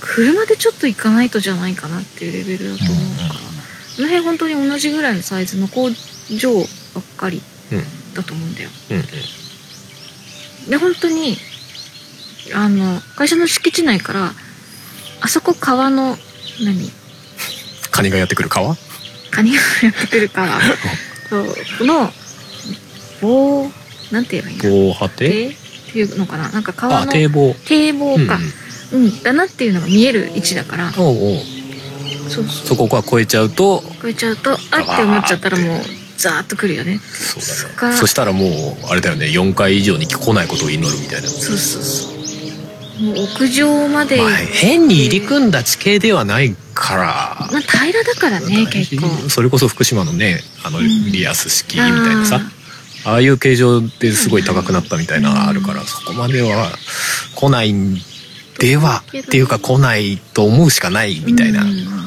[0.00, 3.50] 車でちょっと行かないとじゃないかなっていうレベルだと思うから、うん
[3.96, 6.54] この辺本当に同じぐらいのサイズの工場
[6.94, 7.42] ばっかり
[7.72, 8.14] うん。
[8.14, 8.70] だと思うんだよ。
[8.90, 10.70] うんうん。
[10.70, 11.36] で本当に
[12.54, 14.32] あの会社の敷地内から
[15.20, 16.16] あそこ川の
[16.64, 16.90] 何？
[17.90, 18.76] カニがやってくる川？
[19.30, 20.60] カニがやってくるから
[21.28, 21.46] そう。
[21.78, 22.10] この
[23.20, 23.70] 棒
[24.10, 24.68] なんて言えばいいんだ？
[24.68, 26.48] 防波堤堤っていうのかな？
[26.50, 27.54] なんか川あの堤防。
[27.66, 28.38] 堤防か、
[28.92, 29.22] うん。
[29.22, 30.92] だなっていうのが見える位置だから。
[30.98, 31.40] おうおう。
[32.28, 35.80] そうそこが越えちゃうと超えちゃうとあって思っちゃったらもう
[36.16, 36.98] ザーッとくるよね。
[36.98, 37.96] そうだね。
[37.96, 38.50] そしたらもう
[38.88, 39.26] あれだよね。
[39.26, 42.19] 4回以上に来ないことを祈るみたいな、そうそうそう
[43.00, 47.48] もう屋上まで、まあ、変に入り組んだ地形ではないから。
[47.50, 49.08] まあ、平らだからね結構。
[49.30, 50.82] それこそ福島のねあのん。
[51.10, 52.40] リアス式みたいなさ、
[53.04, 56.70] ああいう形状ですごい高くなったみたいなのがあるから、そこまでは
[57.36, 57.96] 来ないん
[58.58, 62.00] ではっていうか来ないと思うしかないみたいな、うん。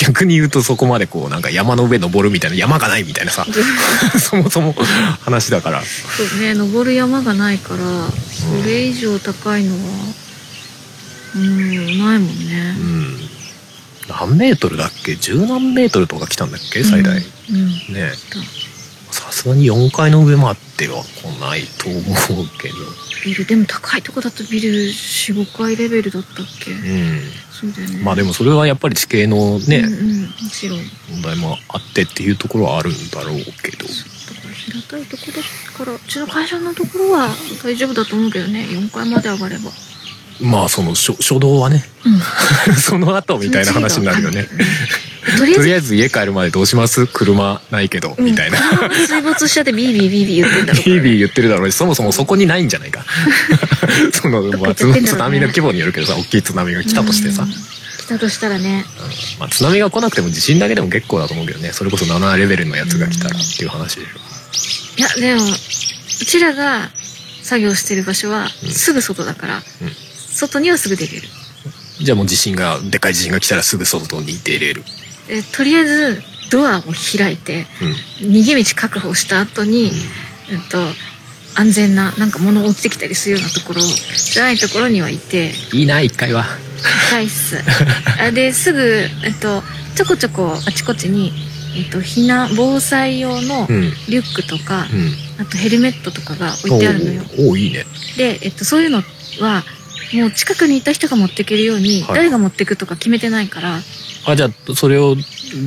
[0.00, 3.46] 逆に言うとそこまでこうなんか山の上登るみたいな山がないみたいなさ。
[4.18, 4.74] そもそも
[5.20, 5.82] 話だから。
[5.82, 10.23] そうね登る山がないからそれ以上高いのは
[11.34, 13.16] うんないもんうねん。
[14.08, 15.16] 何メートルだっけ？
[15.16, 16.84] 十何メートルとか来たんだっけ？
[16.84, 17.20] 最大、う
[17.52, 17.68] ん、うん。
[17.94, 18.12] ね
[19.10, 22.74] さすがに4階の上までは来ないと思うけど。
[23.24, 27.20] ビルでも高いとこだとビル45階レベルだったっけ、うん。
[27.50, 28.02] そうだよね。
[28.02, 30.78] まあでもそれはやっぱり地形のね、うんうん、もちろん。
[30.78, 33.86] だ問題もあってっていうところはあるんだろうけど。
[33.86, 33.92] か
[34.42, 37.30] ら平たいとこだからうちの会社のところは
[37.62, 38.66] 大丈夫だと思うけどね。
[38.68, 39.70] 4階まで上がれば
[40.40, 42.74] まあその初初動はねうん。
[42.76, 44.48] その後みたいな話になるよね。
[45.38, 47.06] とりあえず家帰るまでどうします？
[47.06, 48.58] 車ないけど、みたいな。
[48.58, 50.84] うん水没しちゃってビービービービー言ってんだろう。
[50.84, 53.04] ビービー言ってるだろうしそもそもそこにないんじゃないか。
[54.12, 57.50] その、まあ、津波の規模によるけどさ大きい津波が来たとしてさ、うん。
[57.50, 57.56] 来
[58.08, 58.84] たとしたらね。
[59.00, 59.40] うん。
[59.40, 61.72] まあ、津波が来なくても地震だけでも結構だと思うけどね。
[61.72, 66.90] それこそ7レベルのやつが来たらっていう話でいやでもうちらが
[67.42, 69.92] 作業してる場所はうんすぐ外だから、うん
[70.34, 71.28] 外にはすぐ出れる。
[72.02, 74.82] じゃあもう地震がでかい地震が来たらすぐ外に出れる、
[75.28, 76.82] でとりあえずドアを
[77.16, 77.66] 開いて
[78.22, 78.32] うん。
[78.32, 79.92] 逃げ道確保した後に、
[80.50, 80.78] えっと
[81.56, 85.52] 安全ななんか物落ちてきたりするようなところじゃないところにはいて。
[85.72, 86.44] いいな一回は。
[87.10, 87.58] 高いっす。
[88.20, 89.62] あですぐ、えっと、
[89.94, 91.32] ちょこちょこあちこちに、
[91.76, 93.92] えっと、避難防災用のうん。
[94.08, 95.16] リュックとか、うん。
[95.38, 97.22] あとヘルメットとかが置いてあるのよ。
[97.38, 97.86] おおおいいね。
[98.16, 99.02] で、えっと、そういうの
[99.40, 99.64] は
[100.12, 102.16] もう近くにいた人が持っていけるように、はい。
[102.16, 103.80] 誰が持っていくとか決めてないから。
[104.26, 105.16] あじゃあそれを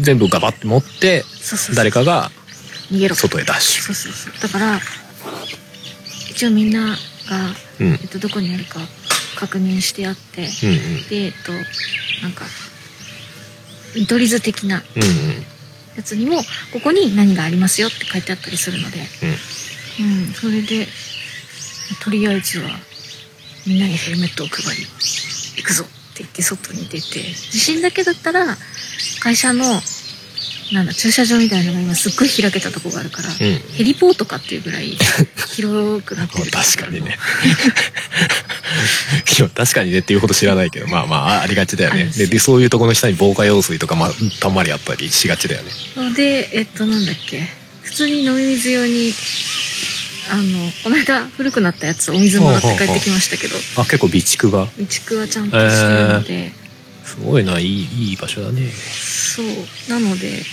[0.01, 1.75] 全部ガバッて持ってそうそうそう。
[1.75, 2.31] 誰かが
[2.91, 3.15] 逃げろ。
[3.15, 4.33] 外へダッシそうそうそう。
[4.41, 4.79] だから
[6.29, 7.91] 一応みんなが、ュうん。
[7.93, 8.79] えっと、どこにあるか
[9.37, 11.07] 確認してあってうんうん。
[11.07, 11.51] でえっと
[12.21, 12.45] なんか
[13.95, 15.09] 見取り図的なうんうん。
[15.95, 16.37] やつにも
[16.71, 18.99] ここに何がありますよって書いてあったりするので。
[19.99, 20.33] うん。
[20.33, 20.87] それで
[22.03, 22.69] とりあえずは
[23.67, 24.83] みんなにヘルメットを配り
[25.57, 28.55] 行くぞって言って外に出て地震だけだったら
[29.21, 29.65] 会社の
[30.73, 33.35] なんだ駐車場みたいなのが今すっごい開けたとこがあるから、うん。
[33.37, 34.97] ヘリポートかっていうぐらい
[35.55, 37.17] 広くなってる確かにね。
[39.55, 42.11] 確かにねっていうほど知らないけどまあまあありがちだよね。
[42.17, 45.71] ででそういうところの下に防火用水とか、まあ、たんまりあったりしがちだよね。
[45.95, 47.47] のでえっとなんだっけ。
[47.83, 49.13] 普通に飲み水用に
[50.29, 53.55] あのこの間古くなったやつお水もらって帰ってきましたけど。
[53.81, 54.67] あ結構備蓄が。
[54.71, 56.51] 備蓄はちゃんとしてるので、
[57.03, 58.69] すごいないいいい場所だね。
[58.69, 59.45] そう。
[59.89, 60.43] なので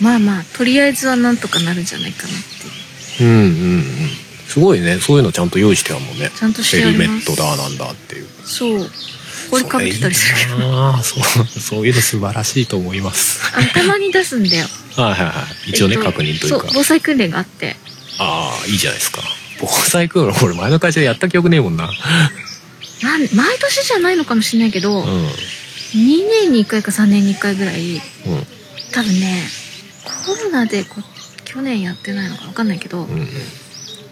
[0.00, 3.30] まあまあとりあえずはなんとかなるんじゃないかなっていう。
[3.30, 3.46] うんうんう
[3.78, 3.84] ん。
[4.48, 4.98] すごいね。
[4.98, 6.30] そういうのちゃんと用意してあるもんね。
[6.34, 7.30] ちゃんとしてヘルあります。
[7.30, 8.26] メットだなんだっていう。
[8.44, 8.90] そう。
[9.50, 11.46] これかぶってたりするけどああそう。
[11.46, 13.40] そういうの素晴らしいと思います。
[13.54, 14.66] あのたまに出すんだよ。
[14.96, 15.32] はいはいは
[15.66, 15.70] い。
[15.70, 16.60] 一応ね、えっと確認というか。
[16.60, 17.76] そう防災訓練があって
[18.18, 19.22] ああいいじゃないですか。
[19.60, 21.88] 防災訓練俺前の会社でやった記憶ねえもんな。
[23.02, 25.28] なん毎年じゃないのかもしれないけど、うんうん
[25.94, 28.00] 2年に1回か3年に1回ぐらい
[28.94, 29.42] 多分ね
[30.26, 31.02] コロナでこ
[31.44, 33.28] 去年やってないのか分かんないけど、うんうん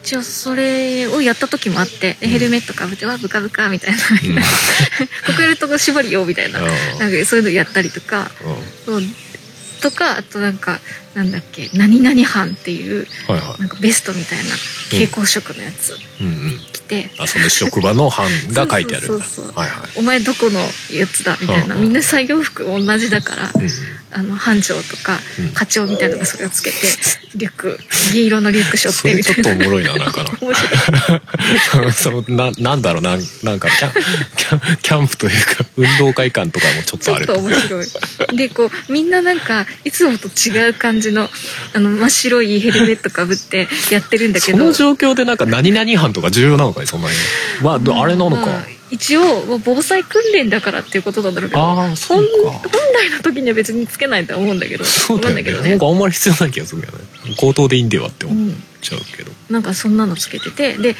[0.03, 4.35] 一応それをやった時もあってでヘルメットかぶって「わブカブカ」みたいな「うん。
[5.27, 6.61] ここやるとこ縛りよ」みたいな。
[6.61, 6.67] うん。
[6.99, 8.31] なんかそういうのやったりとか
[8.87, 9.15] うん
[9.81, 10.79] とかあとなんか
[11.15, 14.45] なんだっけ「何々班」っていうはいはなんかベストみたいな
[14.91, 16.61] 蛍光色のやついうんうん。
[16.73, 17.11] 着て。
[17.19, 19.53] あその職場の班が書いてある そうそうそう。
[19.55, 20.61] はいはい「お前どこの
[20.93, 21.75] やつだ」みたいな。
[21.75, 21.83] うん。
[21.83, 23.51] みんな作業服同じだから。
[23.55, 23.71] うんうん
[24.13, 25.51] あの班長とかうん。
[25.53, 26.77] 課長みたいなのがそれをつけて
[27.35, 27.79] リュック
[28.13, 33.93] 銀色のリュック背負ってみたいなちょっとおもろいななんかな そのななんだろうななんかキャン
[34.37, 38.37] キャンキャンプというか運動会館とかもちょっとあるちょっと面白い。
[38.37, 41.31] でこうみんななんかいつもと違う感じの
[41.73, 44.59] あの真っ白いヘルメットかぶってやってるんだけど。
[44.59, 47.15] その状況でなんか何々班とか重要なのかねそんなに。
[47.63, 52.51] まあであれなのか、まあ一応防災訓練だからっていうことなんだろうけどああそう本
[52.95, 55.71] 来の時には別につけないとは思うんだけどそうだだけどね。
[55.71, 57.05] なんかあんまり必要ない気がするけどね
[57.39, 59.31] 口頭でいいんではって思っうんちゃうけど。
[59.51, 60.97] なんかそんなのつけててでうん。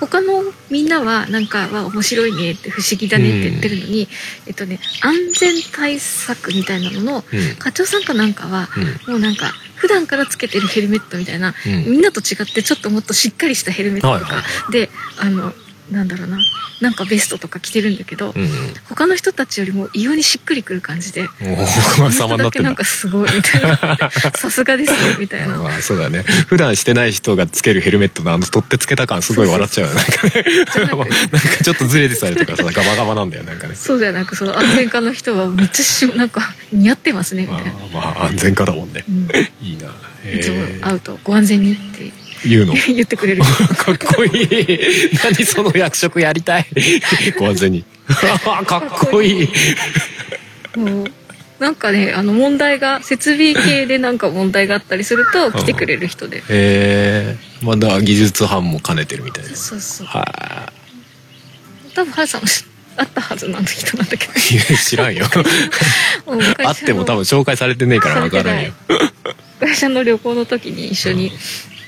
[0.00, 4.08] 他のみんなはなんかは面白いねって不思議だねって言ってるのに、
[4.46, 7.56] えっとね安全対策みたいなののうん。
[7.56, 8.68] 課長さんかなんかは
[9.08, 9.12] うん。
[9.12, 11.84] もうなんか普段からつけてるヘルメットみたいな、うん。
[11.90, 15.52] みんなと違ってちょっともっとしっかりしたヘルメットとか、はいはいはであの
[15.94, 16.38] なんだろうな。
[16.80, 18.48] なんかベストとか着てるんだけど、うん
[18.88, 21.22] 他の人たちよりも異様にしっくりくる感じで。
[21.22, 24.10] うんおお 様になってなんかすごいみたいな。
[24.36, 25.56] さすがですねみたいな。
[25.56, 26.24] まあそうだね。
[26.48, 30.00] 普段してない人がつけるヘルメットのあの取ってつけた感すごい笑っちゃうよね。
[30.00, 31.10] なんかね。
[31.32, 33.74] なんかちょっとずれてたりとかさガバガバなんだよなんかね。
[33.74, 39.04] そうじゃなくその安全課の人はめっちゃしなんか似合ってますねみまたいな、あまあ安全家だもんね。
[39.08, 39.28] うん、
[39.62, 39.88] いいな。
[40.24, 42.12] いつもへ会うとご安全にってえ
[42.48, 42.74] 言うの？
[42.86, 43.42] 言ってくれる。
[43.76, 44.78] かっこいい。
[45.22, 46.66] 何その役職やりたい。
[47.38, 47.84] ご安全に。
[48.66, 49.48] かっこいい。
[50.78, 51.12] もう
[51.60, 56.38] なんかねあの問題が設備系でなんか問題があったりすると来てくれる人で。
[56.38, 60.72] へえまだ技術班も兼ねてるみたいなそうそうは
[61.94, 62.64] 多分ハルさんも知
[62.96, 64.32] あったはずなんだ人なんだけど。
[64.34, 65.26] いいや知らんよ。
[66.64, 68.72] あっても多分紹介されてねえから分からんよ。
[69.60, 71.32] 会社の旅行の時に一緒に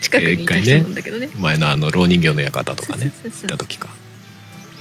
[0.07, 1.29] 近くにいた人なんだけどね。
[1.39, 3.89] 前のあの浪人形の館とかね行った時か。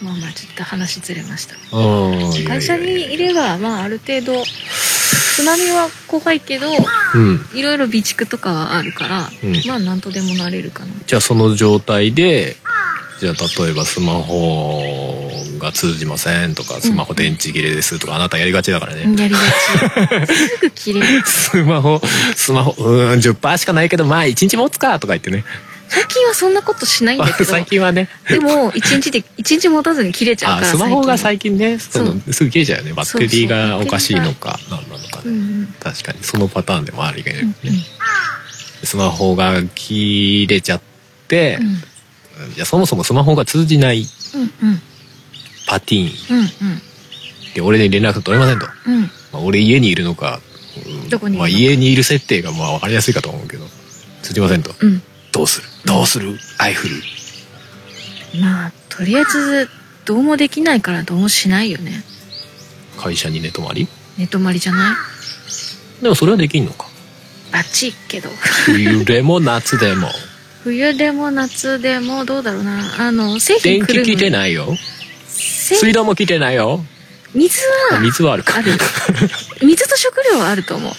[0.01, 1.55] まあまあちょっと話ずれました。
[1.75, 2.45] うん。
[2.45, 6.67] 会社にいればまあある程度津波は怖いけど
[7.15, 7.45] うん。
[7.53, 9.53] いろいろ備蓄とかはあるから、うん。
[9.67, 10.91] まあ何とでもなれるかな。
[11.07, 12.57] じゃあその状態で
[13.19, 14.81] じゃあ例えばスマホ
[15.59, 19.39] が通じませんとかスマホ電池切れですとかあなたやりがちだからね、やりが
[20.27, 20.35] ち。
[20.35, 21.21] すぐ切れる。
[21.25, 22.01] スマホ
[22.35, 25.45] スマホうーん10%しかないけどまあ1日持つかとか言ってね。
[25.87, 27.49] 最近はそんなことしないんだけど。
[27.49, 28.09] 最近はね。
[28.27, 31.57] でも一日で一日持たずに切れちゃうからあスマホが最最近。
[31.57, 32.93] ねそのすぐ切れちゃうよね。
[32.93, 35.75] バッテリーがおかしいのかそなのか近、うね、んうん。
[35.79, 37.83] 確かにそのパターンでもあるけどね、うん。
[38.83, 40.81] スマホが切れちゃっ
[41.27, 41.83] て、うん
[42.55, 44.81] じゃあそもそもスマホが通じないうんうん。
[45.67, 46.39] パティーン。
[46.39, 46.81] うん
[47.53, 48.95] で俺に連絡取れませんと、うん。
[48.95, 50.41] うんまあ、俺家にいるのか、
[50.85, 51.09] うん。
[51.09, 53.65] どこにいるのまあ、家にいる設定がまあ分かりやすいかと思うけど。
[54.21, 54.73] 通じませんと。
[54.79, 55.01] うん。
[55.31, 55.67] どうする？
[55.85, 56.37] どうする？
[56.57, 56.95] アイフル
[58.41, 59.69] まあとりあえず
[60.03, 62.03] どうもできないからどうもしないよね。
[62.97, 63.87] 会社に寝泊まり？
[64.17, 64.93] 寝泊まりじゃな
[65.99, 66.03] い？
[66.03, 66.87] でもそれはできんのか。
[67.53, 68.29] バッチリけど。
[68.65, 70.09] 冬でも夏でも
[70.65, 72.81] 冬でも夏でもどうだろうな。
[72.97, 74.75] あの製品電気来ていないよ。
[75.27, 76.83] 水水道も来てないよ。
[77.35, 77.99] 水は。
[77.99, 78.57] 水はあるか。
[78.57, 78.71] ある。
[79.61, 80.93] 水と食料はあると思う。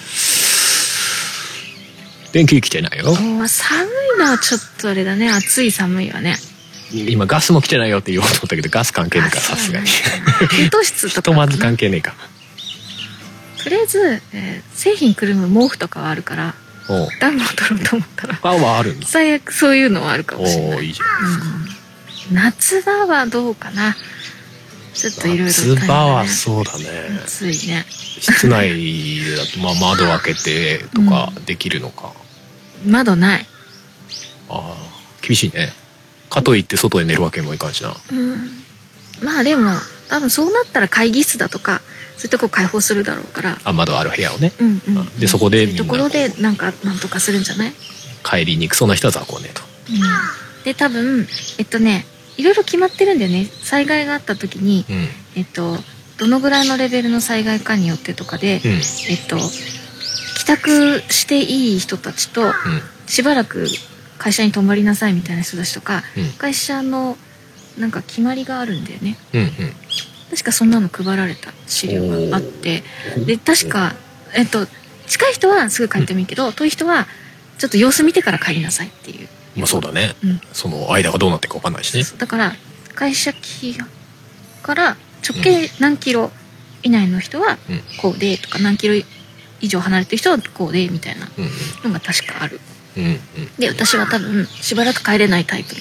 [2.30, 3.12] 電気来てないよ。
[3.16, 5.28] もう寒いのはちょっとあれだね。
[5.32, 6.38] 暑い寒いはね。
[6.92, 9.88] 今ガスも来てないよって言おうと思ったけどガス関係ねえかあさすがに。
[10.60, 12.14] 湯室とかひとまず関係ねえか
[13.64, 16.54] とりあえず、えー製品くるむ毛布とかはあるから
[17.20, 18.38] 暖房取ろうと思ったら。
[18.42, 20.76] あはあるんだ最悪そういうのはあるかもしれない。
[20.76, 21.30] おおいいじゃん。
[21.50, 21.76] うん
[22.32, 23.94] 夏場はどうかな。
[24.94, 26.84] ちょっといろいろ夏場はそうだね。
[27.24, 27.84] 暑いね。
[27.88, 32.12] 室内だとまあ窓開けてとかできるのか、
[32.84, 33.46] 窓ない。
[34.48, 34.76] ああ
[35.22, 35.72] 厳しいね。
[36.30, 37.94] かといって外で寝るわけにもいかんしな。
[38.10, 38.50] うん。
[39.22, 39.70] まあでも
[40.08, 41.80] 多分そうなったら会議室だとか
[42.16, 43.58] そういうとこ開放するだろうから。
[43.62, 44.52] あ窓ある部屋をね。
[44.58, 45.18] うんうん。
[45.18, 47.72] でそこでそういうところでなんかなんとかするんじゃない？
[48.24, 49.62] 帰りにくそうな人は雑魚寝と。
[49.90, 50.00] うん。
[50.64, 51.26] で多分
[51.58, 53.46] えっとねいろいろ決まってるんだよね。
[53.62, 55.08] 災害があった時にうん。
[55.36, 55.76] えっと
[56.18, 58.70] どのぐらいのレベルの災害かによってとかで、うん。
[58.72, 58.80] えっ
[59.28, 59.36] と
[60.38, 62.52] 帰宅していい人たちと
[63.06, 63.66] しばらく
[64.18, 66.32] 会社に泊まりなさいみたいな人たちとかうん。
[66.38, 67.18] 会社の
[67.78, 69.18] なんか決まりがあるんだよね。
[69.34, 69.48] うんうん
[70.30, 72.82] 確かそんなの配られた資料があって
[73.16, 73.94] うんで確か
[74.34, 74.66] えっと
[75.06, 77.06] 近い人はすぐ帰ってもいいけど、遠い人は
[77.58, 80.14] ちょっと様子見てから帰りなさいっていう、まあそうだね。
[80.22, 82.02] うん、その間がどうなってるか分かんないしね。
[82.18, 82.52] だから
[82.94, 83.78] 会社機
[84.62, 84.96] から
[85.28, 86.30] 直径何キロ
[86.82, 87.80] 以内の人はうん。
[87.98, 88.94] こうでとか何キロ
[89.60, 91.92] 以上離れてる人はこうでみたいなうん。
[91.92, 92.60] のが確かある。
[92.96, 93.20] うんうん。
[93.58, 95.80] で私は多分しばらく帰れないタイプの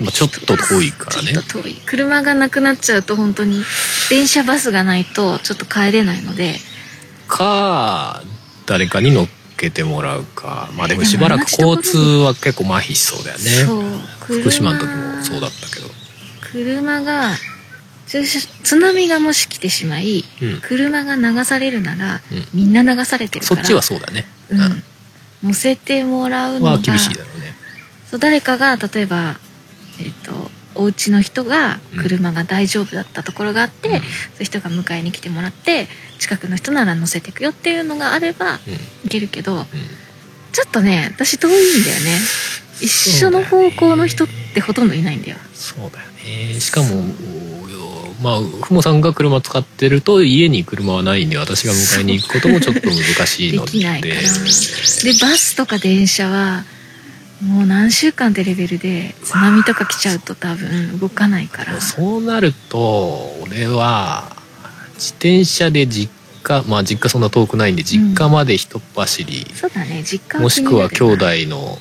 [0.00, 1.32] まあちょっと遠いからね。
[1.32, 1.74] ちょっと遠い。
[1.86, 3.62] 車がなくなっちゃうと本当に
[4.08, 6.56] 電車バスがないとちょっと帰れないので。
[7.28, 8.22] か
[8.66, 10.70] 誰かに乗っけてもらうか。
[10.76, 13.44] まあでもしばらく交通は結構麻痺しそうだよね。
[13.64, 15.88] そう福島の時もそうだったけど。
[16.52, 17.30] 車が
[18.06, 20.60] 津津波がもし来てしまいうん。
[20.60, 22.46] 車が流されるなら、うん。
[22.52, 23.62] みんな流されてるから。
[23.62, 24.26] そっちはそうだね。
[24.50, 24.82] うん、
[25.50, 27.54] 乗せてもらうのがは厳しいだろうね。
[28.10, 29.38] そう誰かが例えば
[30.00, 33.94] えっ、とお家の人が車が大丈夫だったところがあって、うん。
[33.96, 34.04] そうい
[34.42, 38.58] う人が迎えに来てもらって近くの人なら乗せていくよっていうのがあればうん。
[39.06, 39.64] いけるけどうん。
[40.52, 42.18] ちょっとね私遠いんだよね。
[42.80, 45.36] 一緒の方向の人ってほとんどいないんだよ。
[45.54, 46.60] そうだよね。
[46.60, 47.04] しかも
[48.22, 53.58] まあふもさんが車使ってると家に車はないんで私が迎えに行くこともちょっと難しいで。
[53.58, 54.14] のできないから。
[54.14, 54.18] で
[55.20, 56.64] バスとか電車は
[57.42, 61.80] もう何週間ってレベルで津波とか来ちゃうと多分動かないから。
[61.80, 64.36] そうなると俺は
[64.94, 71.78] 自転車で実家まあ実家そんな遠くないんで実家まで一っ走り、そうだね実家もしくは兄弟の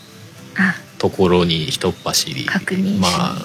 [0.98, 2.46] ところに一っ走り。
[2.46, 3.36] 確認まあ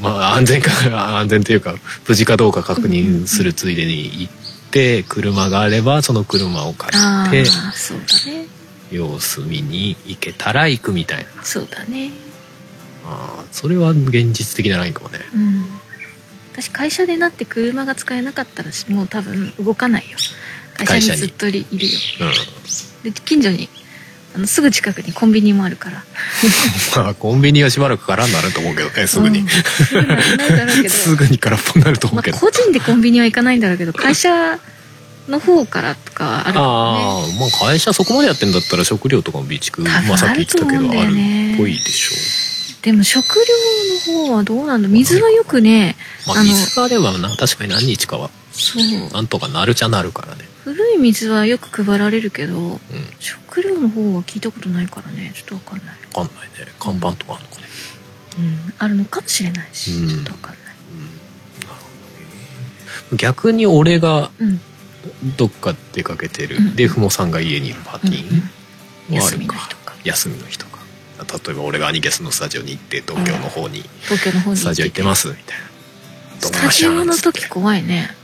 [0.00, 0.70] まあ安全か
[1.18, 1.74] 安全というか
[2.06, 4.32] 無事かどうか確認するついでに行っ
[4.70, 7.50] て車があればその車を借ありて。
[7.50, 8.59] あそうだね
[8.90, 11.44] 様子見に行けたら行くみたいな。
[11.44, 12.10] そうだね。
[13.04, 15.18] あーそれは現実的なラインかもね。
[15.34, 15.64] うん。
[16.52, 20.18] 私会社でなって車が使えなかったらもう多分動かないよ。
[20.76, 21.64] 会会社にずっといるよ。
[23.04, 23.12] うん。
[23.12, 23.68] で近所に
[24.34, 26.04] あのすぐ近くにコンビニもあるから。
[26.96, 29.48] まあコンビニはしばらくからになると思うけどねすぐに、うん。
[30.90, 34.58] すぐに空っぽになると思まあ、うけど、個人でコンビニは行かないんだろうけど会社
[35.30, 36.66] の方からとかはあるからね。
[36.66, 41.12] ああまあ会社そこまでやってんだったら食料とかも備蓄まあさっき言ってたけどある
[41.54, 42.82] っぽいでしょ。
[42.82, 43.24] でも食
[44.08, 48.30] 料の方はどうなんだ水はよくねまあ水があればな確かに何日かは。
[48.52, 49.12] そう。
[49.12, 52.80] なんとかなるちゃなるからね古い水はよく配られるけどうん。
[53.18, 55.32] 食料の方は聞いたことないからね。
[55.34, 55.96] ちょっとわかんない。
[56.12, 56.72] 分かんないね。
[56.78, 57.68] 看板とかあるのかね。
[58.38, 58.74] うん。
[58.78, 60.08] あるのかもしれないし、うん。
[60.08, 60.60] ちょっとわかんない。
[60.92, 61.68] うん。
[61.68, 61.88] なるほ
[63.10, 63.18] どね。
[63.18, 64.60] 逆に俺がうん
[65.36, 66.76] どっか出かけてる、うん。
[66.76, 68.34] でふもさんが家にいるパーティう
[69.14, 69.38] ん休ーはあるか。
[69.38, 69.94] みの日とか。
[70.04, 70.78] 休みの日とか。
[71.46, 75.64] 例えば俺がアニゲスのスタジオに行って東京の方に東京の方にスタジオ行ってますみたいな。
[76.40, 78.14] スタジオの時怖いね。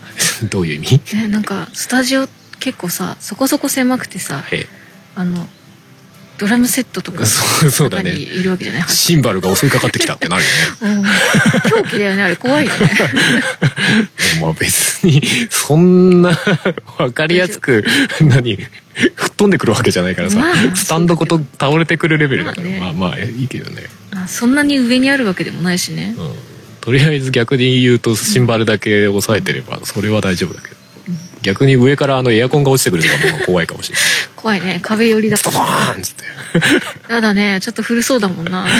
[0.50, 1.00] どういう意味？
[1.16, 4.66] ねなんかスタジオ結構さそこそこ狭くてさへ
[5.14, 5.46] あの
[6.38, 8.88] ドラムセットとかそうそうだ中にねいるわけじゃない？
[8.88, 10.42] シンバルが襲いかかってきたってなる
[10.80, 10.94] よね。
[10.96, 11.02] うん。
[11.02, 11.08] 狂
[11.86, 12.90] 気だよねあれ怖いよね。
[14.40, 16.32] まあ別にそんな
[16.98, 17.84] 分かりやすく
[18.20, 22.80] 何吹っ飛んでくるわけじゃないからさ、まあスタンドごと倒れてくるレベルだから、まあね。
[22.80, 26.14] まあまあいいけどね、あそんなに上にあるわけでもないしね。
[26.18, 26.34] うん、
[26.80, 30.75] とりあえず逆に言うとシンバルだけ押さえてればそれは大丈夫だけど、うん
[31.42, 34.04] 逆に上からあのエアコンが落ちてくるとかの方が怖いかもしれない。
[34.36, 34.78] 怖いね。
[34.82, 36.24] 壁寄りだストコからーンっつって。
[37.12, 37.58] やだね。
[37.60, 38.66] ちょっと古そうだもんな。
[38.68, 38.72] エ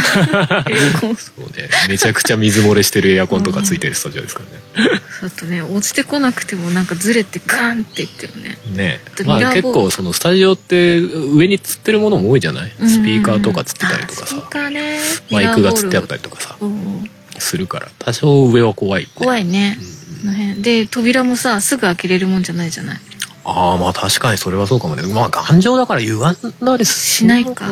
[0.94, 1.16] アコン。
[1.16, 1.68] そうね。
[1.88, 4.42] めちゃくちゃ水漏れしてるエアコンとかついてるスタジオですか
[4.76, 5.00] らね。
[5.20, 5.62] ちょっとね。
[5.62, 8.58] 落ちてこなくてもなんかずれてガーンっていってるね。
[8.74, 9.00] ね。
[9.16, 12.72] とまあ結構そのスタジオって上につってるものも多いじゃない？
[12.80, 14.22] スピーカーとかつってたりとかさ。
[14.24, 14.98] あスピーカーね。
[15.30, 16.56] マイクがつってあったりりとかさ。
[16.60, 17.10] うん。
[17.38, 17.88] するから。
[17.98, 19.78] 多少上は怖い、ね、怖いね。
[19.78, 19.84] うん。
[19.86, 19.90] こ
[20.26, 20.62] の辺。
[20.62, 23.00] で扉もさすぐ開けれるもんじゃないじゃない？
[23.44, 25.02] ああまあ確かにそれはそうかもね。
[25.02, 27.66] まあ頑丈だから歪んだりしないか。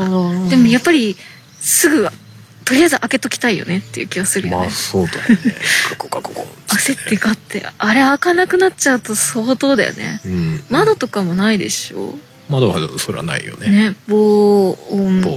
[0.48, 1.16] でもやっぱり
[1.60, 2.08] すぐ
[2.64, 5.36] とりあえず開けときたいよねっていう気がするよね、まあそうだよね。
[5.98, 6.46] ここかここ。
[6.68, 10.20] 焦ってかってあれ開かなくなっちゃうと相当だよね。
[10.24, 10.64] うん。
[10.70, 12.14] 窓とかもないでしょ？
[12.48, 13.68] 窓はそれはないよね。
[13.68, 14.96] ね防防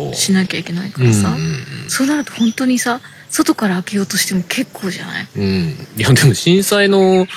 [0.09, 0.13] 音。
[0.13, 1.35] しなきゃいけないからさ、
[1.87, 5.27] そうなると本当にさ外から開けようとしても結構じゃない？
[5.35, 5.43] うん。
[5.43, 7.27] うんいやでも震災の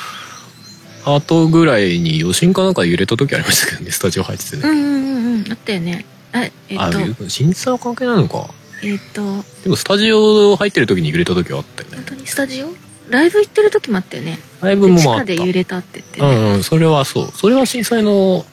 [1.05, 5.53] 後ぐらいに余震かなんか揺れた時ありましたけどねスタジオ入っててね、うんうんうんうん。
[5.53, 6.05] あったよね。
[6.32, 8.49] あえっ、あと震災は関係ないのか。
[8.82, 9.45] えっ、と。
[9.64, 11.97] でもスタジオ入ってる時に揺れた時はあったよね。
[11.97, 12.68] 本当にスタジオ？
[13.09, 14.38] ライブ行ってる時もあったよね。
[14.61, 15.26] ライブもまああった。
[15.26, 16.26] 地下で揺れたって言って、ね。
[16.26, 17.32] うんうんそれはそう。
[17.34, 18.45] それは震災の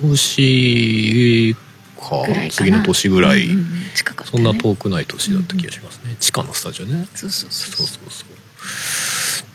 [0.00, 1.56] 年
[2.02, 3.66] か次の年ぐらい、うんうんうん。
[3.94, 7.06] 近かったそんな遠くない年だった気がしますね、地下のスタジオね。
[7.14, 7.86] そうそうそそう。
[7.86, 8.32] そうそう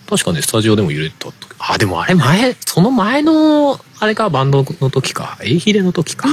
[0.09, 5.37] 確かねスタジオでも揺れた時あでもあれ前その前のあれかバンドの時か。
[5.41, 6.29] エイヒレの時か。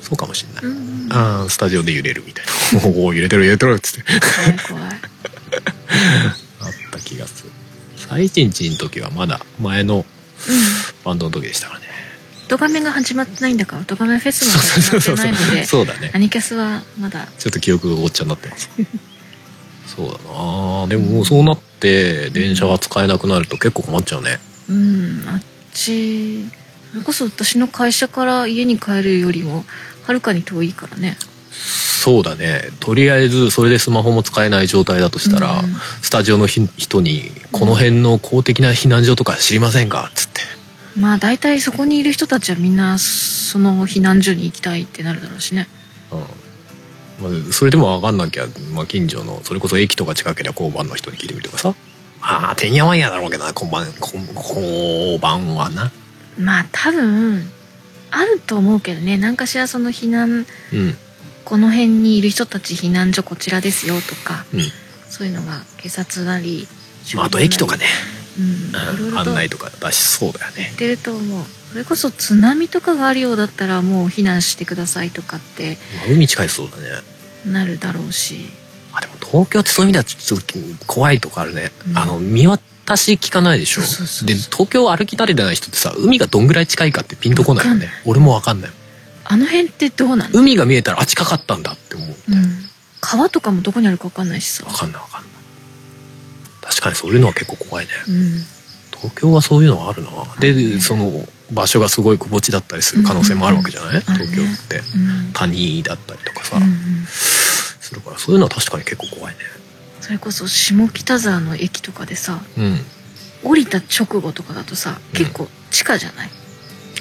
[0.00, 2.46] そうかもしれない、う、うんうん、スタジオで揺れるみたい
[2.80, 2.88] な。
[2.88, 4.04] おお揺れてる揺れてるっつって。
[4.68, 4.92] 怖い怖い。
[6.60, 7.50] あった気がする。
[7.96, 10.06] 最一日の時はまだ前の
[10.48, 10.54] うん。
[11.04, 11.85] バンドの時でしたからね
[12.46, 13.76] 音ガメが始まってないんだか。
[13.76, 16.12] ら音ガメフェスも始まってないのでそうだね。
[16.14, 17.26] アニキャスはまだ。
[17.38, 18.70] ちょっと記憶がごっちゃになってます。
[19.86, 20.86] そうだな。
[20.86, 24.38] でももうそうなって電車が使えなくなると結構困っちゃうね。
[24.68, 25.42] うんあっ
[25.72, 26.44] ち。
[26.92, 29.64] それこそ私の会社から家に帰るよりも
[30.06, 31.16] はるかに遠いからね。
[31.50, 32.70] そうだね。
[32.78, 35.76] とりあえずそれでスマホも使えない状態だとしたら、うん。
[36.02, 40.42] スタジオのひ人に「この辺の公的な避難所とか知りませんか?」っつって
[40.98, 45.68] まあ大体そこにいる人たちはみんなその避難所に行きたいってなるだろうしね。
[46.10, 47.40] うん。
[47.40, 51.74] まあ、それでも分かんなきゃ、まあ、近所のそれこそ駅とか近ければ交番の人に聞いてみるとかさ。
[52.22, 55.92] ああてんやわんやだろうけどな交番交交番はな。
[56.38, 57.50] まあ多分
[58.10, 59.16] あると思うけどね。
[59.16, 60.96] 何かしらその避難うん。
[61.46, 64.60] この辺にいる人たち避難所こちらですよとかうん、
[65.08, 66.66] そういうのが警察なり
[67.14, 67.84] まあ、あと駅とかね、
[68.38, 69.18] うん。
[69.18, 70.54] 案内とか出しそうだよね。
[70.56, 71.44] 言ってると思う。
[71.72, 75.78] それこそ津波とかがあるようだったらもう避難してくださいとかって。
[75.96, 76.82] まあ海近いそうだね。
[77.52, 78.46] なるだろうし。
[78.92, 80.54] あでも東京ってそういう意味ではちょっと
[80.86, 81.98] 怖いとこあるね、うん。
[81.98, 83.82] あの見渡し聞かないでしょ。
[84.24, 87.90] で東京歩き慣れてない人ってさ海がどんぐらい近いかってピンとこないよね。
[88.06, 88.70] 俺もわかんない
[89.24, 92.08] あの辺ってどうなの、海が見えたらあ近かったんだって思う。
[92.08, 92.70] うん、
[93.00, 94.64] 川とかもどこにあるか分かんないしさ。
[94.64, 95.30] わかんないわかんない
[96.68, 97.92] 確かにそういうのは結構怖いね。
[98.08, 98.44] うん。
[98.92, 100.10] 東京はそういうのはあるな。
[100.40, 104.78] でその場所がすごいくぼ地だったりする可能性もあるわけじゃない、うん東京って。
[104.78, 105.32] うん。
[105.32, 106.70] 谷だったりとかさ、うんうん。
[107.06, 109.40] するからそういうのは確かに結構怖いね。
[110.00, 112.78] それこそ下北沢の駅とかでさうん。
[113.44, 115.18] 降りた直後とかだとさうん。
[115.18, 116.30] 結構地下じゃない、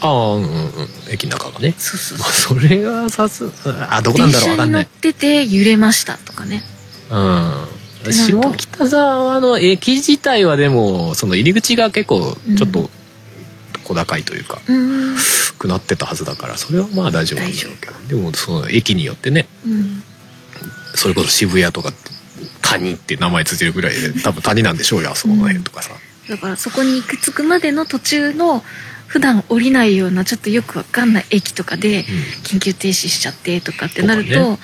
[0.02, 0.90] ああうんうんうん。
[1.10, 1.74] 駅の中がね。
[1.78, 3.50] そうそうまあそうそれがさす
[3.90, 4.58] あどうなん電車に乗っだろう？
[4.58, 4.86] わかんない。
[4.86, 6.64] てて揺れましたとかね。
[7.10, 7.68] うん
[8.14, 12.90] 下北沢の駅自体はでもその入り口が結構ちょっと
[13.84, 15.16] 小高いというか、うん。
[15.58, 20.04] くなってたはずだからそれはまあ大丈夫なんだろうけどでもその駅によってねうん。
[20.96, 21.92] それこそ渋谷とか
[22.62, 25.94] 谷って名前ついてるぐらいで多分谷なんでしょうよあそこの辺とかさ、
[26.30, 28.64] だからそこに行く着くまでの途中の
[29.08, 32.04] 普段降りないようなちょっとよくわかんない駅とかで
[32.44, 34.58] 緊急停止しちゃってとかってなると、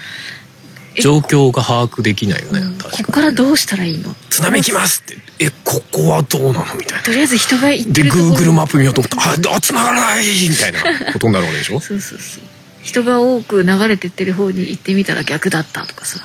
[1.01, 2.77] 状況が把握できないよね、うん。
[2.77, 3.03] こ確かに。
[3.05, 4.13] こからどうしたらいいの？
[4.29, 5.17] 津波来ますって。
[5.39, 6.75] えここはどうなの？
[6.75, 7.03] みたいな。
[7.03, 9.49] とりあえず人が行ってでるところ Google マップ見ようと思った。
[9.49, 10.25] らあ繋がらない！
[10.49, 10.79] みたいな
[11.13, 11.79] ことになるわけでしょ？
[11.79, 12.43] そうそうそう。
[12.81, 16.19] 人が多く流れてってる方に行ってみたら逆だったとかさ。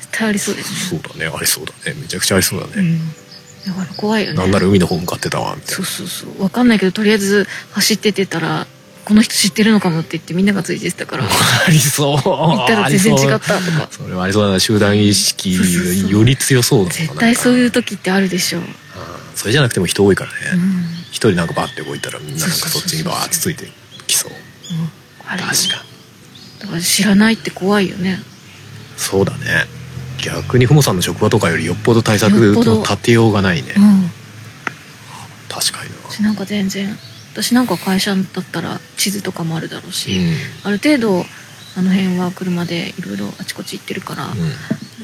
[0.00, 1.00] 絶対ありそうですね。
[1.00, 1.32] そうだね。
[1.34, 1.94] ありそうだね。
[2.00, 2.98] めちゃくちゃありそうだね、うん。
[3.66, 4.38] だから怖いよね。
[4.38, 5.74] なんなら海の方向かってたわみたいな。
[5.74, 6.42] そうそうそう。
[6.42, 8.66] わかんないけどとりあえず走ってってたら
[9.04, 11.24] この人知ってるのかもって言ってみんながついてたから。
[11.24, 12.16] ありそう。
[12.16, 13.88] 行ったら全然違ったとか。
[13.90, 14.46] それはありそう。
[14.46, 15.54] だな集団意識
[16.10, 16.90] より強そうだな。
[16.90, 18.62] 絶対そういうと時ってあるでしょう、
[19.34, 20.36] それじゃなくても人多いからね。
[20.54, 20.84] うん。
[21.10, 23.68] 一、人なんかバッて動いたらみんななんかそっちにバーってついて
[24.06, 24.32] きそう。
[24.32, 24.90] うん。
[25.26, 25.84] あるよ確か。
[26.60, 28.20] だから知らないって怖いよね。
[28.96, 29.66] そうだね。
[30.18, 33.74] 逆にふもさんの職場とかよりよっぽど対策の立てようがないね。
[33.76, 34.10] うん。
[35.48, 36.96] 確かに私なんか全然
[37.34, 40.20] 私なんか会社だったら地図とかもあるだろうし、
[40.62, 41.26] なある程度
[41.76, 44.38] あの辺は車でいろいろあちこち行ってるから、うん、ある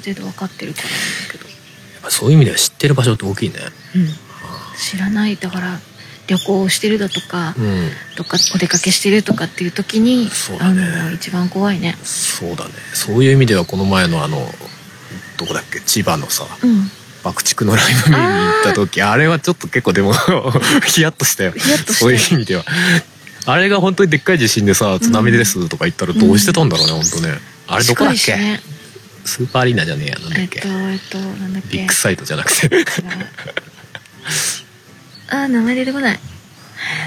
[0.00, 0.92] 程度分かってるからだ
[1.32, 1.38] け
[2.04, 3.56] ど、そういう意味では知ってる場所って大きいね。
[3.96, 4.06] うん、
[4.78, 5.34] 知らない。
[5.34, 5.80] だから
[6.28, 7.90] 旅行をしてるだとか、うん。
[8.16, 10.86] とかお出かけしてるとかっていう時にそうだね。
[10.86, 11.96] のが一番怖いね。
[12.04, 12.74] そうだね。
[12.94, 14.38] そういう意味ではこの前のあの
[15.36, 15.80] どこだっけ？
[15.80, 16.90] 千葉のさうん
[17.22, 20.12] 爆竹のライブ見に行った時あれはちょっと結構でも
[20.86, 21.54] ヒヤッとしたよ。
[21.86, 22.64] そういう意味では。
[23.46, 27.38] あれが本当にでっかい地震でさ津波ですとか言ったらどうしてたんだろうね、本当ね。
[27.68, 28.60] あれどこだっけ、ね。
[29.24, 31.78] スーパーアリーナじゃねえやなんだえっとっけ、えっとなんだっけ？
[31.78, 32.84] ビッグサイトじゃなくて。
[35.30, 36.18] あー名前出てこない。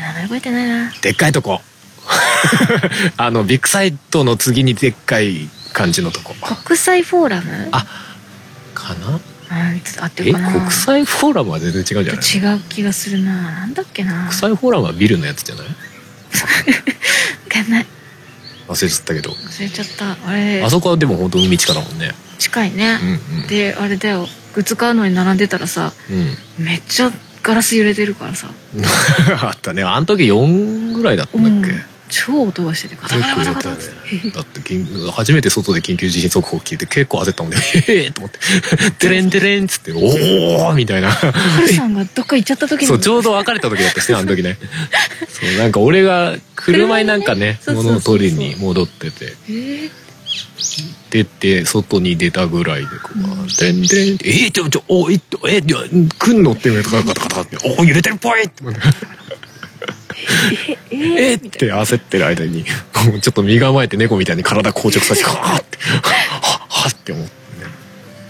[0.08, 0.92] 名前覚えてないな。
[1.02, 1.62] でっかいとこ。
[3.18, 6.36] あのビッグサイトの次にでっかい感じのとこ。
[6.66, 7.70] 国際フォーラム？
[7.72, 7.86] あ
[8.74, 9.20] かな？
[10.02, 10.42] あってえ国
[10.72, 12.56] 際フォーラムは全然違うんじゃない？
[12.56, 13.34] 違う気がするな。
[13.34, 14.22] なんだっけな。
[14.24, 15.66] 国際フォーラムはビルのやつじゃない？
[15.68, 15.72] わ
[17.50, 17.86] かんない。
[18.68, 19.32] 忘れちゃったけど。
[19.32, 20.18] 忘れちゃった。
[20.30, 20.64] あれ。
[20.64, 22.12] あそこはでも本当海近だもんね。
[22.40, 22.98] 近いね。
[23.02, 23.48] う、んうん。
[23.48, 24.28] であれだよ。
[24.56, 25.92] グッズ買うのに並んでたらさ
[26.60, 26.64] うん。
[26.66, 28.50] めっちゃガラス揺れてるからさ。
[29.42, 29.84] あったね。
[29.84, 31.84] あの時4ぐらいだったんだっけ、うん
[32.16, 37.58] 超音がしててガタガタガタガタってだって緊初めて外で緊急地震速報聞いて結構焦ったもんね
[37.88, 38.40] 「へ え!」と思って
[39.08, 44.58] 「デレンデレン」っつって「おお!」みたいなハルさんがどっか行っちゃった時にそうちょうど別れた時だったしねあの時ね
[45.28, 49.90] そうなんか俺が車になんかね物を取りに戻っててえー
[51.10, 55.78] 出て外に出たぐらいでこううん「デンデン」って「えー、ちょちょおいっとえいや
[56.18, 58.80] 来んの?」って言うのガタガタガタって「お揺れてるっぽい!」って思って
[60.92, 67.44] えええって焦ってる間にちょっと身構えて猫みたいに体硬直させて はーってははって思って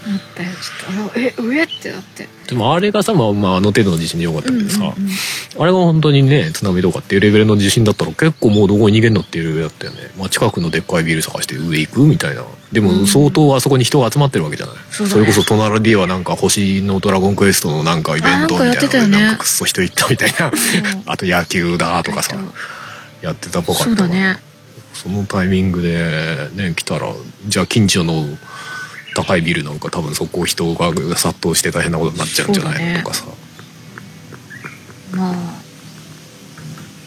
[0.06, 1.14] 思ったよちょっと。
[1.14, 2.28] あらえ上ってなって。
[2.48, 5.62] でもあれがさ、まあ、まああの程度の地震でよかったけどさ、うんうんうん。
[5.62, 12.44] あれが本当にね津波とかっていうレベルの地震だったら結構もうどこに逃げんのっていうレベルだったよね、まあ、近くのでっかいビル探して上行くみたいな
[12.74, 15.20] でも相当あそこに人が集まってるわけじゃない、そうだね。
[15.20, 20.50] れこそ隣ではなんか星のドラゴンクエストのなんかイベントみたいなあなんかくっそ人行ったみたいな。
[21.06, 24.38] あと野球だとかさえっとやってたっぽかったそうだね。
[24.92, 27.12] そのタイミングでね来たら
[27.46, 28.24] じゃあ近所の
[29.14, 33.02] 高いビルなんか多分そこ人が殺到して大変なことになっちゃうんじゃないの、ね。
[33.04, 33.24] とかさ。
[35.12, 35.34] まあ。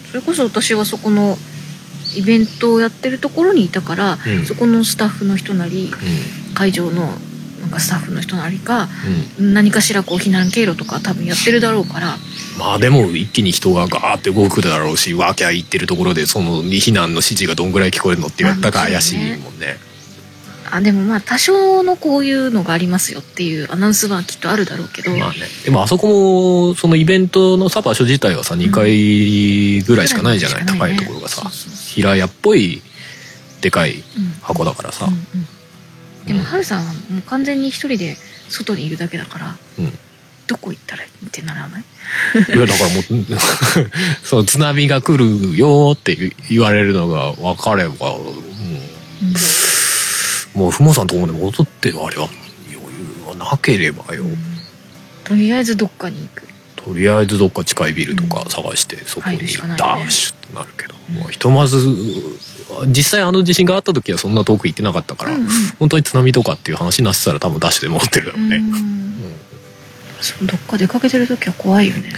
[0.07, 1.37] それこそ私はそこの
[2.15, 4.45] イベントをやってるところにいたから、うん。
[4.45, 7.07] そこのスタッフの人なりう会場の
[7.61, 8.89] なんかスタッフの人なりがん
[9.39, 9.53] うん。
[9.53, 12.17] 何かしらこう避難経路とか多分やってるだろうから。
[12.57, 19.77] まあでも一気に人がガーって動くだろうしワーキャー言ってるところでその避難の指示がどんぐらい聞こえるのって言われたか怪しいもんね。
[20.69, 25.37] あでもまあ多少のこういうのがありますよっていうアナウンスはきっとあるだろうけど、まあね。
[25.63, 26.07] でもあそこ
[26.69, 30.79] もそのイベントのさ場所自体はさ2階ぐらいしかないじゃない、ぐらね。
[30.79, 31.43] 高いところがさ。
[31.43, 32.81] そうそう平屋っぽい
[33.61, 34.01] でかいうん。
[34.41, 36.27] 箱だからさ、うんうん。
[36.27, 38.17] でもハルさんはもう完全に一人で
[38.49, 39.97] 外にいるだけだからうん。
[40.47, 41.83] どこ行ったらいいってならない？
[42.55, 43.03] いやだからもう
[44.23, 46.15] そう津波が来るよって
[46.49, 48.25] 言われるのが分かれば、うん。
[48.25, 48.33] うん。
[50.61, 52.29] もうふもさんのところまで戻ってあれは
[52.71, 52.79] 余裕
[53.27, 54.23] はなければよ、
[55.25, 56.47] とりあえずどっかに行く。
[56.77, 59.39] とりあえずどっか近いビルとか探してそこに
[59.77, 61.77] ダッシュってなるけど、うんもうひとまず
[62.87, 65.47] 実際あの地震があった時はそんな遠く行ってなかったから、うんうん。
[65.79, 68.97] 本当に津波とかっていう話になってたら多分ダッシュで戻ってるだろうね、うん
[70.41, 72.09] どっか出かけてる時は怖いよね。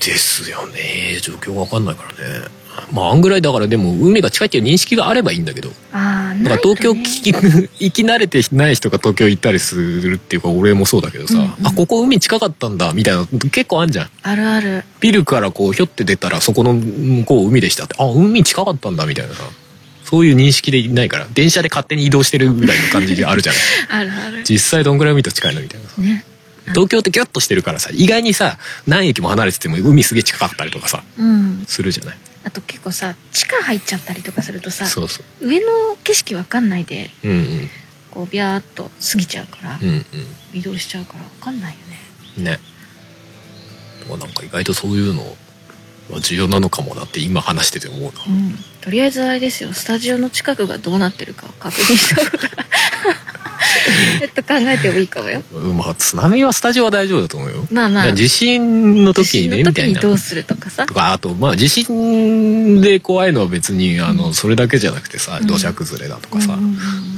[0.00, 1.18] ですよね。
[1.20, 2.48] 状況が分かんないからね
[2.92, 5.70] まああんぐらいだからでも海が近いっていう認識があればいいんだけど。
[5.92, 7.32] ああだから東京聞き
[7.84, 11.52] 行き慣れてない人が東京行ったりするっていうか俺もそうだけどさ、うんうん。
[11.64, 14.08] あここ海近かったんだみたいなの結構あんじゃん。
[14.22, 14.84] あるある。
[15.00, 19.42] ビルからこうひょって出たらそこの向こう海でしたってあ海近かったんだみたいなさ。
[20.04, 23.62] そういう認識でいないから電車で勝手に移動してるぐらいの感じであるじゃない。
[23.88, 24.44] あるある。
[24.48, 26.00] 実際どんぐらい海と近いのみたいなさ。
[26.00, 26.24] ね。
[26.68, 31.64] 東京ってギュッとしてるからさ意外にさ何駅も離れてても海すげえ近かったりとかさうん。
[31.66, 35.46] するじゃないあと結構さ地下入っちゃったりとかするとさそうそう。
[35.48, 35.66] 上の
[36.04, 37.70] 景色わかんないでうんうん。
[38.10, 40.04] こうビャーっと過ぎちゃうから、うん
[40.52, 41.98] 移動しちゃうからわかんないよね。
[42.38, 42.60] うんね
[44.08, 45.22] なんか意外とそういうの
[46.10, 48.10] は重要なのかもなって今話してて思うな。
[48.10, 48.58] うん。
[48.82, 49.72] とりあえずあれですよ。
[49.72, 52.64] スタジオの近くがどうなってるかを確認した方が
[54.22, 55.42] えっと考えてもいいかもよ。
[55.52, 57.66] うんまあ津波はスタジオは大丈夫だと思うよ。
[57.70, 58.12] まあまあ。
[58.12, 59.98] 地震の時にね地震の時みたいな。
[59.98, 60.86] にどうするとかさ。
[60.86, 65.46] とかあとまあ地震で怖いのは別にあの、うんそれだけじゃなくてさうん。
[65.46, 66.58] 土砂崩れだとかさ、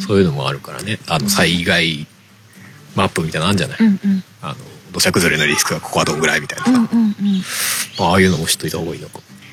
[0.07, 0.99] そういうのもあるからね。
[1.07, 2.07] あの災害
[2.95, 3.79] マップみたいなのあるんじゃない、
[4.43, 4.57] あの
[4.93, 6.71] 土砂崩れのリスクがここはどんぐらいみたいなさ、
[7.99, 9.09] まあああいうのも知っといた方がいいの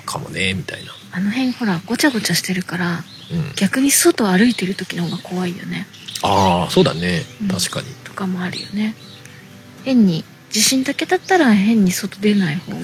[0.06, 5.88] かもねみたいな、あの辺ほらごちゃごちゃしてるからうん、逆に外歩いてる時の方が怖いよね
[6.24, 7.24] ああそうだね。
[7.42, 7.48] うん。
[7.50, 8.96] 確かに、とかもあるよね。
[9.84, 12.78] 変に地震だけだったら変に外出ない方が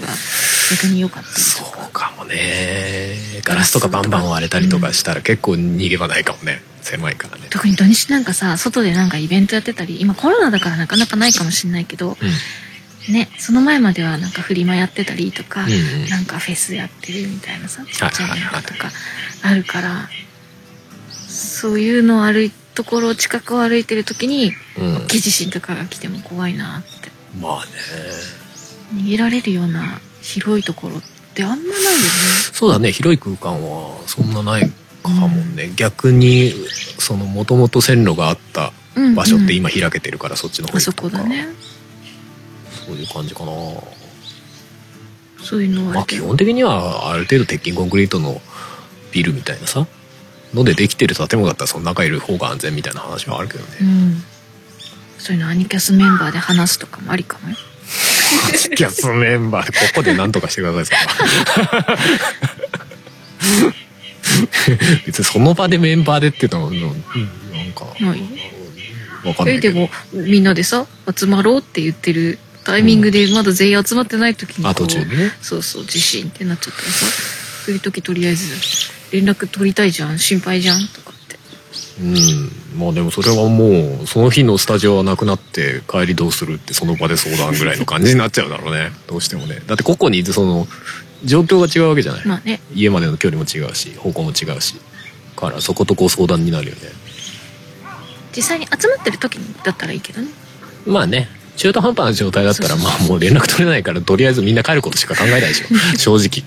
[0.71, 3.15] 逆に良かったそうかもね。
[3.43, 6.61] ガラスとかバンバン割れたりとかしたら結構逃げ場ないかもね。
[6.81, 7.47] 狭いからね。
[7.49, 13.13] 特に土日なんかさ外でなんかイベントやってたり今コロナだからなかなかないかもしれないけどうん。
[13.13, 16.09] ねその前まではなんかフリマやってたりとか、うんうん。
[16.09, 18.89] なんかフェスやってるみたいなさちっちゃいとか
[19.43, 20.09] あるから
[21.27, 24.95] そういうのを歩いところ近くを歩いてる時にうん。
[25.05, 27.11] 大きい地震とかが来ても怖いなって。
[27.39, 27.71] まあね。
[28.93, 31.01] 逃げられるような広いところっ
[31.33, 31.97] てあんまないよね。
[32.53, 32.91] そうだね。
[32.91, 34.71] 広い空間はそんなない
[35.03, 36.53] かもね、逆に
[36.97, 41.47] そのもともと線路があったうんうん場所って今開けてるからそっちの方あそこだね。
[42.85, 43.51] そういう感じかな。
[45.41, 48.41] そういうのはまあ基本的にはある程度鉄筋コンクリートの
[49.11, 49.87] ビルみたいなさ
[50.53, 53.69] のでできてる建物だったらその中いる方が安全みたいな話はあるけどね。
[53.81, 54.23] うん。
[55.17, 57.49] そういうのアニキャスメンバーで話すとかもありかも。
[57.49, 57.55] よ
[58.75, 60.97] キャスメンバーでここで何とかしてください
[65.05, 66.91] 別にその場でメンバーでっていうのはうんなん
[67.73, 68.21] かない？
[69.25, 69.79] わかんないけど。
[69.79, 70.85] えでもみんなでさ
[71.15, 75.31] 集まろうって言ってるタイミングでまだ全員集まってない時にこうあ途中でね。
[75.41, 77.05] そうそう地震ってなっちゃったらさ
[77.69, 78.51] そういう時とりあえず
[79.11, 81.37] 連絡取りたいじゃん心配じゃんとかって。
[82.01, 82.79] うん。
[82.79, 88.91] まあでもそれはもうその日のスタジオはなくなって帰りどうするってその場で相談ぐらいの感じになっちゃうだろうね。
[89.05, 89.61] どうしてもね。
[89.67, 90.67] だって個々にその
[91.23, 92.59] 状況が違うわけじゃない、まあね。
[92.73, 94.73] 家までの距離も違うし方向も違うし。
[95.35, 96.81] だからそことこう相談になるよね。
[98.35, 100.29] 実際に集まってる時にだったらいいけどね。
[100.87, 101.29] まあね
[101.59, 105.67] 中途半端な状態だったらまあもう連絡取れないからとりあえずみんな帰ることしか考えないでしょ。
[105.99, 106.43] 正直。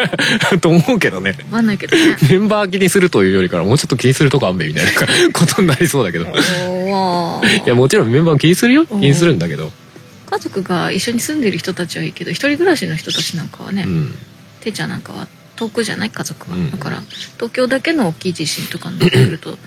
[0.60, 1.36] と思うけどね。
[1.50, 2.16] わかんないけどね。
[2.30, 4.90] メンバー気にするというよりからもうちょっと気にするとこあんべみたいな
[5.34, 6.24] ことになりそうだけど。
[6.24, 8.86] いやもちろんメンバーも気にするよ。
[8.86, 9.70] 気にするんだけど。
[10.30, 14.14] 家族が一緒に住んでる人たちはいいけど一人暮らしの人たちなんかはね、うん。
[14.60, 16.10] ていちゃんなんかは遠くじゃない？
[16.10, 16.70] 家族は、うん。
[16.70, 17.02] だから
[17.36, 19.58] 東京だけの大きい地震とかになってくると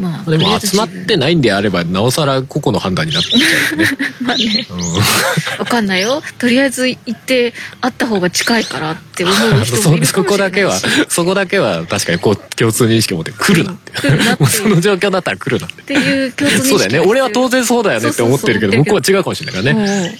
[0.00, 3.84] まあでも集まってないんであればなおさら個々の判断になっちゃうよね、
[4.22, 6.22] まあねうわかんないよ。
[6.38, 10.50] とりあえず行って会った方が近いからって思うん、人もいるそかもしれないし。
[10.50, 13.92] そこだけはそこだけは確かにこう共通認識を持って来るなって、
[14.40, 15.82] うその状況だったら来るなって。
[15.82, 16.98] っていう共通認識 そうだよね。
[17.00, 19.80] 俺は当然そうだよねって思ってるけど向こうは違うかもしれないからね。
[19.80, 20.10] もう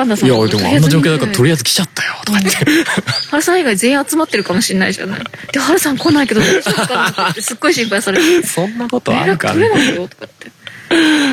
[0.00, 2.58] パンダさんいやでもあんな状況だからとりああえず来ちゃったよとか言って。
[3.30, 5.20] 原さん以外全員集まってるかもしれないじゃない。
[5.52, 8.46] で原さん来ないけど大丈夫かなって すっごい心配されて。
[8.46, 10.50] そんなことあ連絡るか取れないよとかって。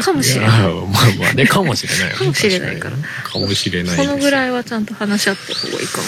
[0.04, 6.04] かもしれないまあまあねかもしれないよねかもしれないからかもしれないそのぐいらいはちゃんと話し合った方がいいかも。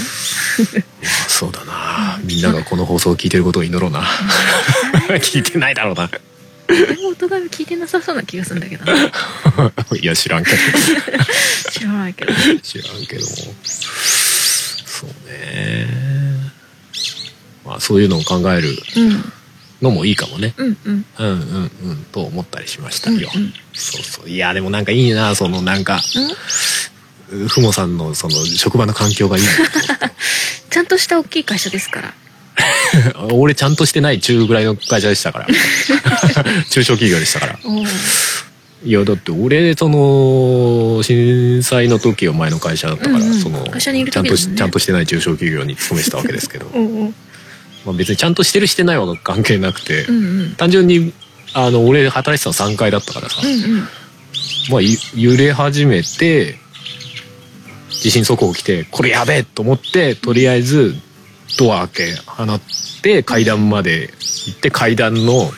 [1.28, 2.20] そうだな。
[2.24, 4.03] みんながこの放送を聞いてることを祈ろうな。
[5.22, 6.10] 聞いてないだろうな
[7.11, 9.11] お互い聞いてなさそうな気がするんだけどね
[10.01, 10.57] いや知らんけど。
[11.72, 12.34] 知らないけど。
[12.61, 13.26] 知らんけど。
[13.26, 13.32] も
[13.63, 15.88] そうね。
[17.65, 19.34] まあそういうのを考えるうん。
[19.82, 20.53] のもいいかもね。
[20.57, 21.05] うんうん。
[21.17, 23.53] うんうんうんと思ったりしましたよ、うんうん。
[23.74, 24.30] そうそう。
[24.30, 26.01] いやでもなんかいいなそのなんか
[27.47, 29.49] ふもさんのその職場の環境がいいな
[30.70, 32.13] ちゃんとした大きい会社ですから
[33.34, 35.47] 俺ちゃんとしてない中ぐらいの会社でしたから。
[36.70, 37.60] 中小企業でしたから。
[38.82, 43.39] いやだって俺その震災の時は前の会社だったから、うんうん。
[43.39, 46.66] その会社にいるちゃんとしちゃんとしてない中小企業に勤めてたわけですけど。
[47.86, 50.55] まあ別にちゃんとしてるしてないは関係なくて、うんうん。
[50.55, 51.14] 単純に
[51.53, 53.88] あの俺働いてたの3階だったからさ、うんうん。
[54.70, 56.57] まあゆ揺れ始めて
[57.89, 60.95] 地震速報来てこれやべえと思ってとりあえず
[61.58, 62.62] ドア開け放っ
[63.02, 64.12] て階段まで
[64.47, 65.52] 行って階段の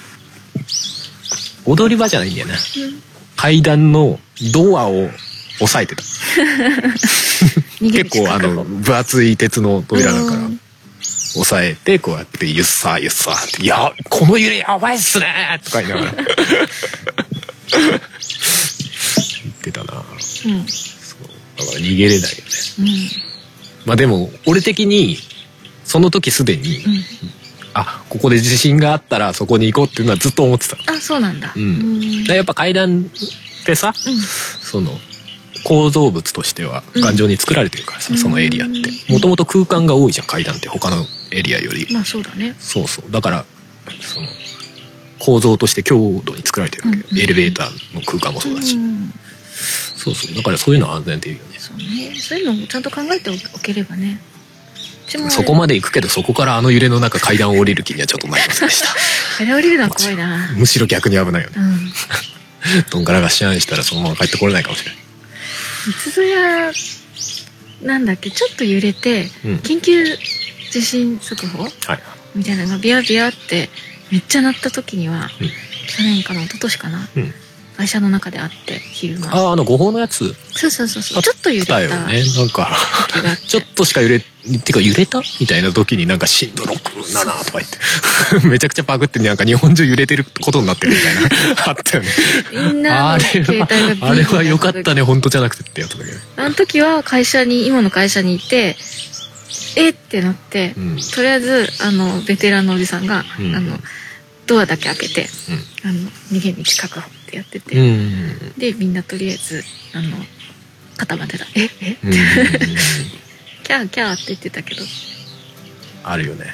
[1.66, 2.56] 踊り場じゃないんだよな。
[3.36, 4.20] 階段の
[4.54, 5.10] ドアを
[5.60, 6.04] 押さえてた。
[7.80, 10.60] 結構あの分厚い鉄の扉だからうん。
[11.34, 16.12] 押さえてこうやって「ゆっさーゆっさー」って「いやこの揺れやばいっすね」とか言いながら。
[16.12, 16.26] 言
[19.52, 20.04] ってたな。
[20.20, 20.52] そう。
[20.52, 20.66] うん
[21.58, 22.42] だから逃げれないよね。
[22.80, 23.10] うん。
[23.86, 25.18] まあでも俺的に
[25.92, 27.04] その時すでに、うん。
[27.74, 31.52] あここで地震があったらそこに行こうっていうのはずっと思ってたあそうなんだ。
[31.54, 31.64] うん。
[31.64, 32.24] うん。
[32.24, 34.92] だやっぱ階段ってさその
[35.66, 38.18] 構造物としては頑丈に作られてるからさ、うん。
[38.18, 38.76] そのエリアって。
[38.76, 40.70] うんもともと空間が多いじゃん階段って。
[40.70, 41.86] 他のエリアより。
[41.92, 42.56] まあそうだね。
[42.58, 43.12] そうそう。
[43.12, 43.46] だから
[44.00, 44.28] その
[45.20, 47.20] 構造として強度に作られてるわけよ、うん。
[47.20, 49.14] エレベーターの空間もそうだし、ん。
[49.98, 50.36] そうそう。
[50.36, 51.60] だからそういうのは安全っていうよね。
[51.60, 52.16] そうね。
[52.16, 54.22] そういうのもちゃんと考えておければね
[55.30, 58.88] そこまで行くけどそこからあの揺れの中階段を降りる気にはちょっとなりませんでした。
[59.44, 60.52] あれ降りるのは怖いな。
[60.56, 61.56] むしろ逆に危ないよね。
[61.58, 61.94] うん。
[62.90, 65.00] どんからがしやんしたらそのまま帰ってこれないかもしれない。
[65.86, 66.72] 三つ戸屋
[67.84, 68.30] なんだっけ？
[68.32, 69.56] ちょっと揺れて、うん。
[69.58, 70.06] 緊急
[70.72, 71.64] 地震速報？
[71.64, 72.00] はい。
[72.36, 73.70] みたいなのがビヤビヤって
[74.12, 75.48] めっちゃ鳴った時には、うん。
[75.88, 77.34] 去年かな一昨年かなうん
[77.78, 79.34] 会社の中であって昼間。
[79.34, 80.34] あああの誤報のやつ？
[80.54, 81.24] そうそうそうそう。
[81.24, 81.80] ちょっと揺れた。
[81.80, 82.24] だよね。
[82.38, 82.70] なんか。
[83.48, 85.22] ちょっとしか揺れてか揺れた？
[85.40, 88.48] みたいな時になんか震度67とか言って。
[88.48, 91.22] めちゃくちゃパクってなんか日本中揺れてることになってるみたいな。
[91.68, 92.10] あったよね。
[92.52, 98.78] みんなのあれ携帯がビーはあれは良かったねね本当じゃなくてってやつだけどあの時は会社に今の会社にいて
[99.76, 100.98] えってなって、うん。
[100.98, 103.56] とりあえずあのベテランのおじさんが、うん。
[103.56, 103.80] あの
[104.48, 105.30] ドアだけ開けて
[105.86, 105.94] あの
[106.32, 107.86] 逃げ道確保ってやってて、うん。
[107.86, 109.64] うんでみんなとりあえず
[109.94, 110.10] あの
[110.98, 111.98] 肩までだええ？
[112.04, 112.14] うん。
[112.14, 112.26] うんうん
[113.64, 114.84] キャーキャーって言ってたけど。
[116.04, 116.54] あるよね。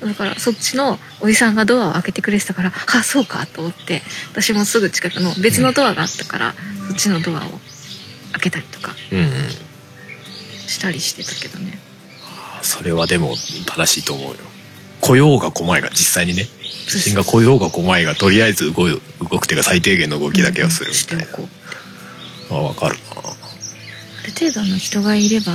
[0.00, 4.00] だからそっちのおじさんがドアを開けてくれてたからあそうかと思って
[4.32, 6.54] 私もすぐ近くの別のドアがあったから、
[6.88, 7.60] そっちのドアを
[8.32, 8.94] 開けたりとか。
[9.12, 9.18] うん。
[9.18, 9.28] うん
[10.70, 11.80] したりしてたけどね。
[12.62, 13.34] それはでも
[13.66, 14.36] 正しいと思うよ
[15.00, 16.44] 来ようが来まいが実際にね。
[16.88, 19.00] 地震が来ようが来まいがとりあえず動い動
[19.38, 21.44] くっていうか最低限の動きだけはするみたいな。
[21.44, 21.48] う
[22.50, 22.96] あわかる。
[22.96, 25.52] なある程度の人がいれば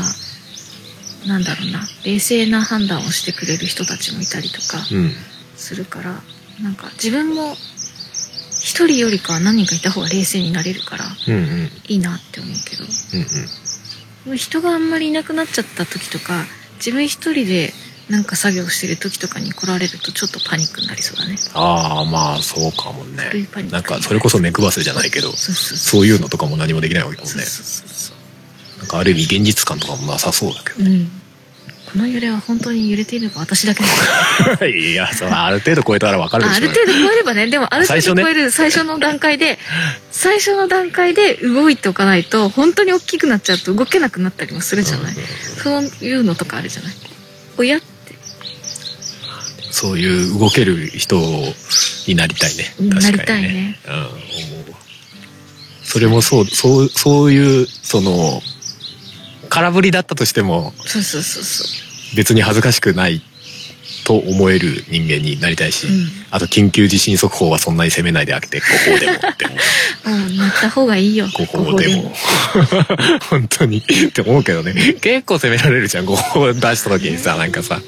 [1.28, 1.82] なんだろうな。
[2.06, 5.12] 冷静な判断をしてくれる人たちもいたりとかうん。
[5.56, 6.22] するから
[6.62, 7.54] なんか自分も
[8.52, 11.42] 一人よりかは何人かいた方が冷静になれるからうんうん。
[11.42, 14.36] うんいいなって思うけど。
[14.36, 16.46] 人があんまりいなくなっちゃった時とか
[16.78, 17.74] 自分一人で
[18.10, 21.36] なんか作業してる時とかに来られるとちょっとパニックになりそうだね。
[21.54, 23.48] ああまあそうかもね。
[23.72, 27.44] なんかそれこそ目配せじゃないけどそういうのとかも何もできないわけだもんね
[28.78, 31.10] なんかある意味現実感とかもなさそうだけうん。
[31.92, 33.88] この揺れは本当に揺れているのか私だけな
[34.52, 37.48] のかど いやそれある程度超えたらわかるでしょあある程度超えればね。
[37.48, 39.58] でもある程度超える最初の段階で
[40.12, 45.16] 最初の段階で動いておかないと本当に大きくなっちゃうと動けなくなったりもするじゃない、
[45.64, 46.94] そういうのとかあるじゃない。
[47.58, 47.95] 親って
[49.76, 51.18] そういう動ける人
[52.08, 52.74] になりたいね。
[52.80, 53.18] うん確かにね。
[53.18, 53.80] なりたいね。
[53.86, 54.06] うん思
[54.70, 54.72] う。
[54.72, 54.78] わ
[55.84, 58.42] それもそうそうそういうその
[59.50, 61.66] 空振りだったとしてもそうそうそうそ
[62.16, 63.22] 別に恥ずかしくない
[64.06, 66.08] と思える人間になりたいし、ううん。
[66.32, 69.58] あと緊急地震速報はそんなに責めないであげて誤報でもって思う。
[70.06, 72.14] うんなった方がいいよ誤報でも。
[73.30, 73.80] 本当に。
[73.80, 74.96] って思うけどね。
[75.02, 77.82] 結構責められるじゃん誤報出した時にさなんかさ。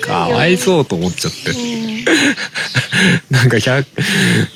[0.00, 1.50] かわいそうと思っちゃって。
[1.50, 1.91] うん
[3.30, 3.84] なんか 100,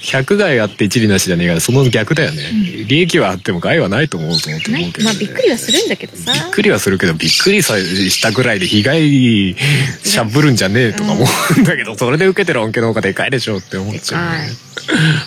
[0.03, 2.43] 100害あって一理なしじゃねえからその逆だよね、
[2.87, 6.33] 利益はあっても害はないと思うと思って思うけど、ね、まあびっくりはするんだけどさ。
[6.33, 9.57] びっくりはするけどびっくりさしたぐらいで被害
[10.05, 11.27] しゃぶるんじゃねえとか思
[11.57, 14.51] うんだけど、それで受けてる恩恵の方がでかいでしょって思っちゃう、ね、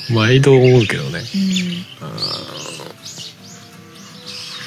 [0.10, 1.20] 毎度思うけどね。
[2.02, 2.06] う
[2.66, 2.69] ん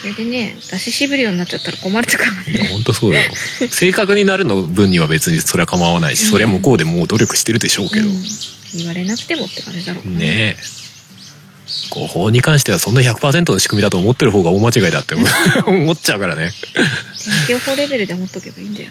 [0.03, 3.33] それでね出ししぶるようになっちゃったら困るとかね本当そうだよ。
[3.71, 8.15] 正確になるの分には別にそれは構わないし、それは向こうでもう努力してるでしょうけど、うん。
[8.75, 10.83] 言われなくてもって感じだろうねえ。
[11.91, 15.23] 誤報に関してはそんな100%の仕組みだと思ってる方が大間違いだって思
[15.93, 16.51] っちゃうからね。
[17.23, 18.91] 天気予報レベルで思っとけばいいんだよ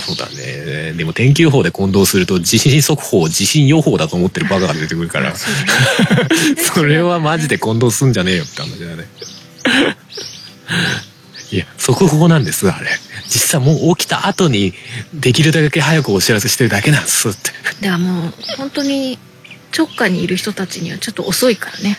[0.00, 0.94] そうだね。
[0.94, 5.32] でも天気予報で混同すると地震速報地震予報だと思ってるバカが出てくるから。
[6.74, 9.06] それはマジで混同すんじゃねえよって話だね
[11.50, 12.90] いや速報なんですあれ。
[13.24, 14.72] 実際もう起きた後に
[15.12, 17.50] できるだけ早くお知らせしてるだけなんですって、
[17.80, 19.18] ではもう本当に
[19.76, 21.98] 直下にいる人たちにはちょっと遅いからね。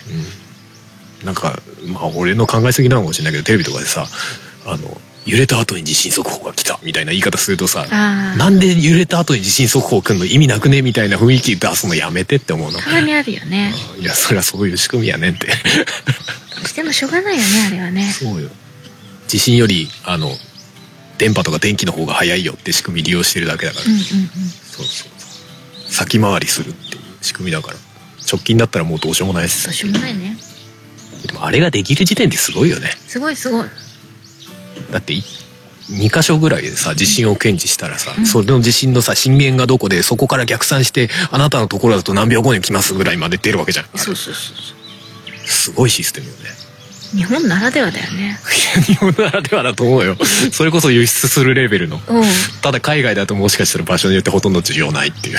[1.22, 4.06] うん、なんかまあ俺の考えすぎなのかもしれないけどテレビとかでさ
[4.66, 12.80] あの揺れた後に地震速報が来たみたいな言い方するとさなんで揺れた後に地震速報来んの意味なくねみたいな雰囲気出すのやめてって思うの。
[12.80, 13.74] たまにあるよね。
[14.00, 15.48] いやそれはそういう仕組みやねんって
[16.60, 18.12] どうしてもしょうがないよねあれはね。
[18.12, 18.50] そうよ。
[19.28, 20.30] 地震よりあの
[21.18, 24.04] 電波とか電気の方が早いよって仕組み利用してるだけだから、うんうんうん。
[24.04, 25.92] そうそうそう。
[25.92, 27.78] 先回りするっていう仕組みだから。
[28.32, 29.66] 直近だったらもうどうしようもないです。
[29.66, 30.38] どうしようもないね。
[31.26, 32.92] でもあれができる時点ですごいよね。
[33.08, 33.66] すごいすごい。
[34.92, 35.24] だってい
[35.90, 38.26] 2箇所ぐらいでさ地震を検知したらさ、うん。
[38.26, 43.86] それの地震のさ震源がどこでそこから逆算してあなたのところだと何秒後に来ますぐらいまで出るわけじゃん。
[43.96, 44.79] そうそうそうそ
[45.50, 46.40] すごいシステムよね。
[47.14, 48.38] う日本ならではだよね。
[48.86, 50.16] 日本ならではだと思うよ。
[50.52, 52.00] それこそ輸出するレベルの。
[52.08, 52.24] うん。
[52.62, 55.38] ただ海外だともしかしたら場所によってほとんど需要ないっていう。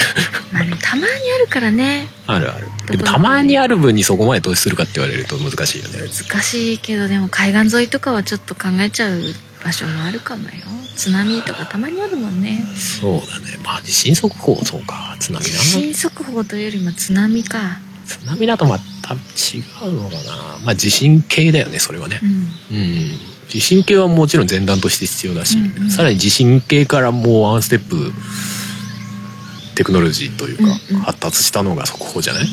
[0.53, 2.09] まあたまにあるからね。
[2.27, 2.67] あるある。
[2.91, 5.99] でもたまにある分にそこまで投資するかって言われると難しいよね。
[6.01, 9.21] 難しいけどでも海岸沿いとかはちょっと考えちゃう
[9.65, 10.51] 場所もあるかもよ。
[10.97, 12.65] 津波とかたまにあるもんね。
[12.75, 13.59] そうだね。
[13.65, 15.17] まあ地震速報そうか。
[15.21, 17.79] 津波地な震速報というよりも津波か
[18.19, 19.19] 津波だとまた違
[19.89, 20.59] うのかな。
[20.65, 22.21] まあ地震計だよねそれはね。
[22.23, 22.31] うん。
[22.77, 23.11] うん。
[23.49, 25.91] 地震計はもちろん前段として必要だし、うんうん。
[25.91, 28.13] さらに地震計からもうワンステップ
[29.77, 32.47] テクノロジーというか、発達したのが速報じゃない？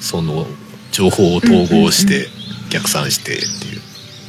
[0.00, 0.46] その
[0.92, 2.28] 情報を統合して
[2.70, 3.80] 逆算してっていう。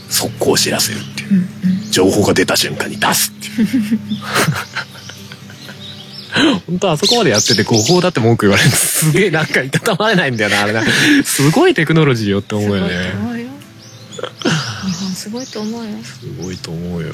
[0.07, 1.47] 速攻知らせるっていう。
[1.91, 3.99] 情報が出た瞬間に出すっていう
[6.68, 8.76] 本当あそこまでやってて誤報だって文句言われるの。
[8.76, 10.84] すげえなんかいたたまれないんだよなあれな。
[11.24, 13.14] すごいテクノロジーよって思うよすごいとね。
[13.16, 13.50] 思うよ
[14.86, 15.92] 日本すごいと思うよ。
[16.04, 17.14] すごいと思うよ。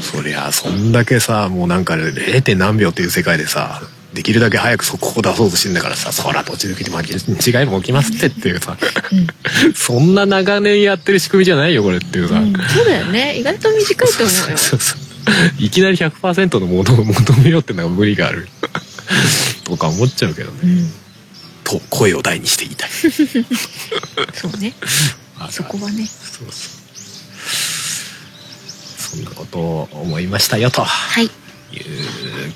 [0.00, 2.42] そりゃそんだけさもうなんか 0.
[2.42, 3.80] 点何秒っていう世界でさ
[4.12, 8.76] できるだけ早く速報出そうとしてんだからさそら途中で違いも起きますってっていうさ
[9.12, 9.74] うん。
[9.74, 13.36] そんな長年やってる仕組みじゃないよこれっていうさ、うん、そうだよね。
[13.38, 14.56] 意外と短いと思うよ。
[14.56, 15.03] そうそう
[15.58, 18.48] いきなり100%のものを求めようってのは無理がある。
[19.64, 20.58] とか思っちゃうけどね。
[20.62, 20.92] うん。
[21.64, 22.90] と声を大にして言いたい。
[24.34, 24.74] そうね。
[25.50, 26.06] そこはね。
[26.06, 26.52] そうそう。
[28.98, 30.84] そんなことを思いましたよと。
[30.84, 31.24] はい。
[31.24, 31.30] いう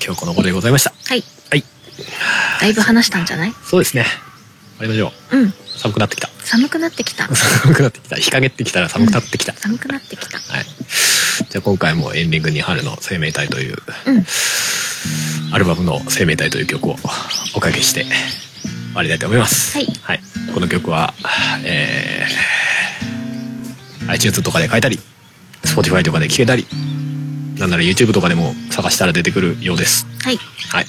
[0.03, 0.93] 今日この頃でございました。
[1.05, 1.23] はい。
[1.49, 1.63] はい。
[2.61, 3.53] だいぶ話したんじゃない？
[3.67, 4.05] そうですね。
[4.77, 5.37] 終わりましょう。
[5.37, 5.53] うん。
[5.77, 6.29] 寒くなってきた。
[6.43, 7.27] 寒くなってきた。
[7.35, 8.15] 寒くなってきた。
[8.15, 10.37] 日陰ってきたら寒くなってきた、寒くなってきた。
[10.37, 10.65] はい
[11.49, 13.77] じゃあ今回もエンディングに春の生命体という
[14.07, 14.25] うん。
[15.53, 16.95] アルバムの生命体という曲を
[17.55, 18.11] おかけして終
[18.95, 19.77] わりたいと思います。
[19.77, 19.87] はい。
[20.01, 20.19] はい、
[20.53, 21.13] この曲は、
[21.63, 24.99] えー、iTunes とかで書いたり
[25.63, 26.67] Spotify とかで聴けたり
[27.57, 30.05] なんなら YouTube とかでも探したら出てくるようです。
[30.23, 30.37] はい。
[30.71, 30.85] はい。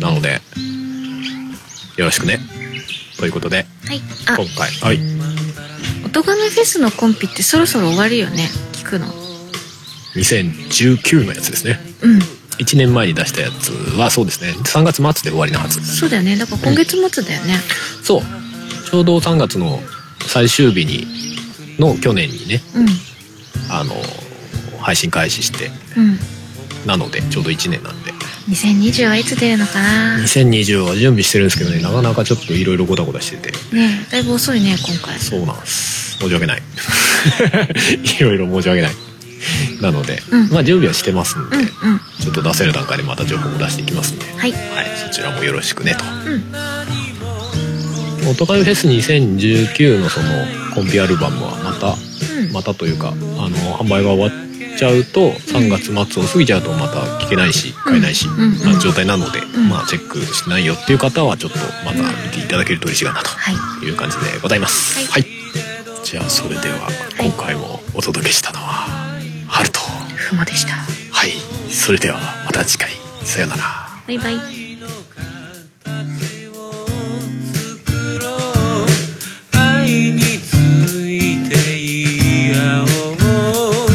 [0.00, 0.40] なので
[1.96, 2.38] よろしくね。
[3.18, 4.00] ということではい。
[4.26, 4.36] あ。
[4.36, 4.98] 今回はい。
[6.04, 9.06] 音亀フェスのコンピってそろそろ終わるよね聞くの
[10.16, 11.78] 2019のやつですね。
[12.02, 12.18] うん。
[12.58, 14.52] 1年前に出したやつはそうですね。
[14.52, 15.84] 3月末で終わりのはず。
[15.84, 16.36] そうだよね。
[16.36, 17.54] だから今月末だよね。
[18.02, 18.22] そう。
[18.90, 19.80] ちょうど3月の
[20.26, 21.06] 最終日に
[21.78, 22.86] の去年にねうん。
[23.70, 23.94] あの
[24.80, 25.70] 配信開始して。
[25.96, 26.18] うん。
[26.86, 28.12] なのでちょうど1年なんで。
[28.48, 30.18] 2020はいつ出るのかな？
[30.18, 33.52] ね2020は準備してるんですけどねなかなかちょっといろいろごたごたしてて。
[33.74, 35.18] えだいぶ遅いね今回。
[35.18, 36.16] そうなんです。
[36.18, 36.62] 申し訳ない。
[38.18, 38.92] いろいろ申し訳ない
[39.80, 40.48] なので、うん。
[40.50, 41.68] まあ準備はしてますんで、うんうん。
[42.22, 44.52] ちょっと出せる段階でまた情報も出していきますんで、はい。
[44.52, 44.60] はい、
[45.02, 46.04] そちらもよろしくねと。
[46.04, 46.44] うん
[48.28, 50.26] 「オトカイフェス2019」のその
[50.74, 51.88] コンピアルバムはまた
[52.36, 52.52] うん。
[52.52, 54.32] またというかあの販売が終わっ
[54.78, 59.68] ちゃうと3月末を過ぎちゃうとまた聞けないし買えないし、うんな状態なので、ん。
[59.68, 63.86] まあチェックしないよっていう方はちょっとまた見ていただけると嬉しいかなとはい。
[63.86, 65.10] いう感じでございます。
[65.10, 65.22] はい。
[65.22, 65.30] はい、
[66.04, 69.05] じゃあそれでは今回もお届けしたのは
[69.56, 69.80] ハルト
[70.14, 70.74] ふもでした。
[70.74, 71.30] はい。
[71.72, 72.90] それではまた次回。
[73.24, 73.62] さようなら。
[74.06, 74.34] バイバイ。
[79.52, 80.52] 愛につ
[81.08, 83.86] いて言い合おう。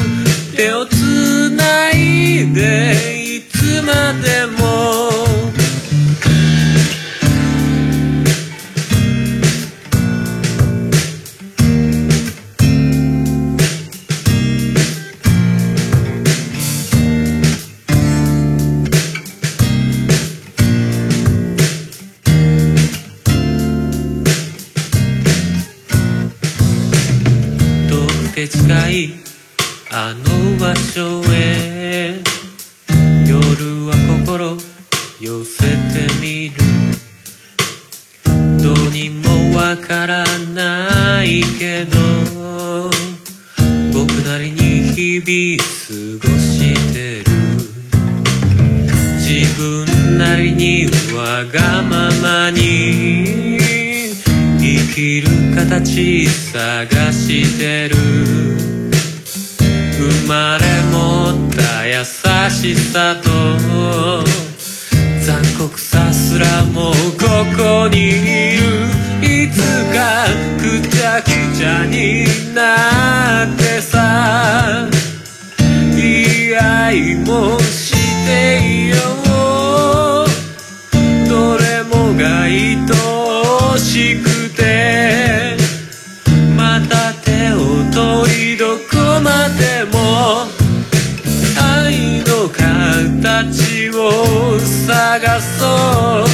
[0.56, 2.96] 手をつないで
[3.38, 4.61] いつまでも
[28.42, 29.14] て近い
[29.92, 32.20] あの場所へ。
[33.28, 33.94] 夜は
[34.26, 34.58] 心
[35.20, 36.56] 寄せてみる。
[38.64, 40.26] どうにもわから
[40.56, 42.00] ないけど
[43.94, 47.26] 僕なりに日々過ごしてる。
[49.20, 53.41] 自分なりにわがままに
[54.94, 57.96] きる形探してる。
[59.96, 60.98] 生まれ持
[61.48, 62.04] った優
[62.50, 63.30] しさと
[65.22, 67.28] 残酷さすらもこ
[67.58, 68.62] こにいる。
[69.22, 69.56] いつ
[69.94, 70.26] か
[70.60, 74.90] くちゃくちゃになってさ
[75.96, 77.94] 言い合いもし
[78.26, 78.96] ていよ
[80.26, 81.30] う。
[81.30, 82.78] どれもが愛
[83.74, 84.31] おしく
[89.58, 89.98] でも
[91.60, 96.26] 愛の形を探そう。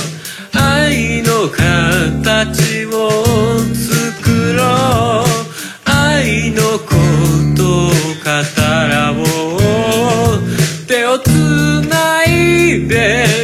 [0.54, 2.90] 愛の形を
[3.74, 4.62] 作ろ
[5.24, 5.28] う。
[5.86, 6.96] 愛のこ
[7.56, 8.30] とを語
[8.90, 10.40] らおう。
[10.88, 11.28] 手をつ
[11.90, 13.37] ないで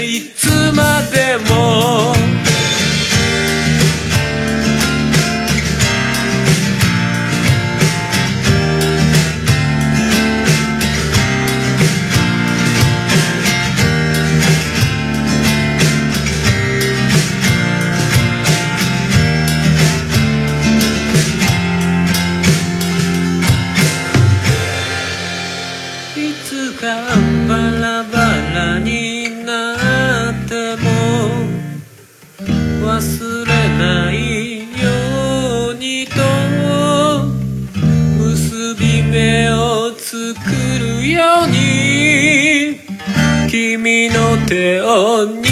[27.84, 28.18] ラバ
[28.56, 30.88] ラになっても
[32.88, 36.16] 忘れないようにと
[38.18, 40.24] 結び目を作
[40.80, 42.80] るように
[43.52, 45.43] 君の手を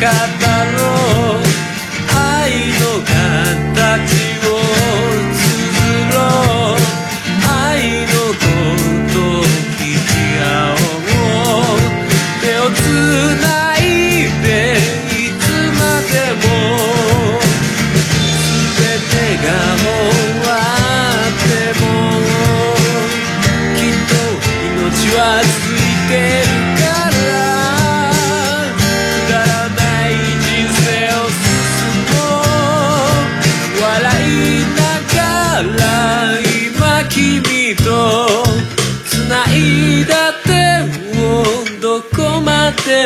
[0.00, 0.49] 語ろ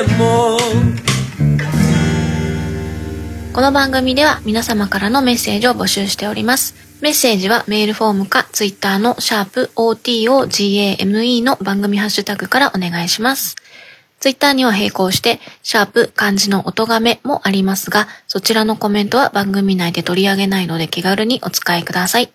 [0.03, 0.57] も
[3.53, 6.75] この番組では皆様からのメッセージを募集しております。
[7.01, 13.55] メッセージはメールフォームかツイッターのシャープ o t o g a m e の番組ハッシュタグからお願いします。
[14.19, 22.33] ツイッターには並行して、シャープ漢字の音がめもありますが、そちらのコメントは番組内で取り上げないので気軽にお使いください。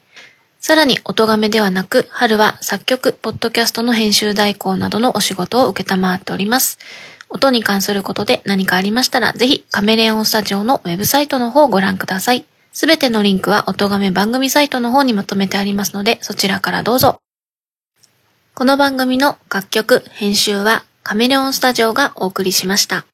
[0.61, 6.77] さらに、音がめではなく、春は作曲、ポッドキャストの編集代行などのお仕事を受けたまわっております。
[7.29, 12.45] 音に関することで何かありましたら、ぜひカメレオンスタジオのウェブサイトの方をご覧ください。
[12.71, 17.19] すべてのリンクは音亀番組サイトの方にまとめてありますので、そちらからどうぞ。
[18.55, 23.08] この番組の楽曲、編集はカメレオンスタジオがお送りしました。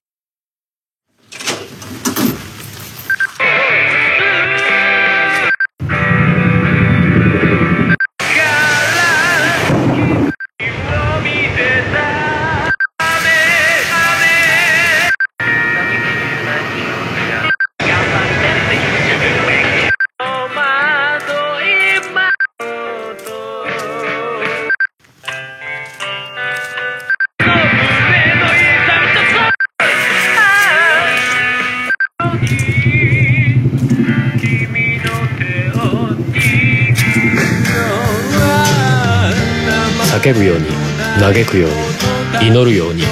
[41.45, 43.03] くように祈るように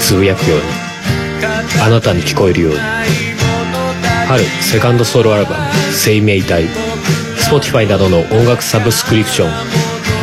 [0.00, 0.64] つぶやくように
[1.82, 2.78] あなたに聞こえるように。
[4.28, 5.56] 春セカンドソロアルバム
[5.92, 6.64] 「生命体」
[7.50, 9.50] Spotify などの音楽サブスクリプション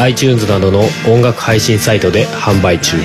[0.01, 2.97] iTunes などの音楽配信サイトで販売中。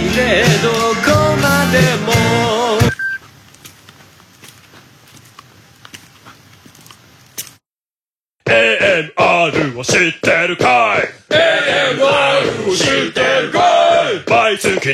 [8.47, 11.24] AMR を知ってるかい？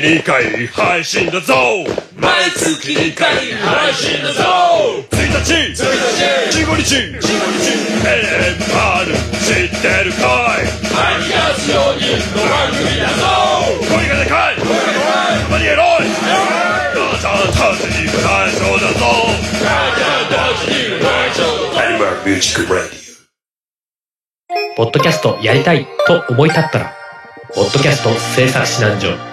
[0.01, 1.53] 2回配信だぞ
[2.17, 4.41] 毎月2回配信だぞ
[5.11, 5.85] 1日1日
[6.65, 7.69] 15日15日
[8.01, 13.21] AMR 知ってるかい？8月4人の番組だぞ
[13.77, 14.55] 声がでかい！
[14.57, 16.09] 声がでかいたまにエロい！
[16.95, 18.17] 母ちゃんたちに内
[18.57, 19.05] 緒だぞ！
[19.61, 22.89] 母ちゃんたちに内緒だぞ AMR Music Radio
[24.75, 26.93] ポッドキャストやりたいと思い立ったら、
[27.53, 29.30] ポッドキャスト制作指南所。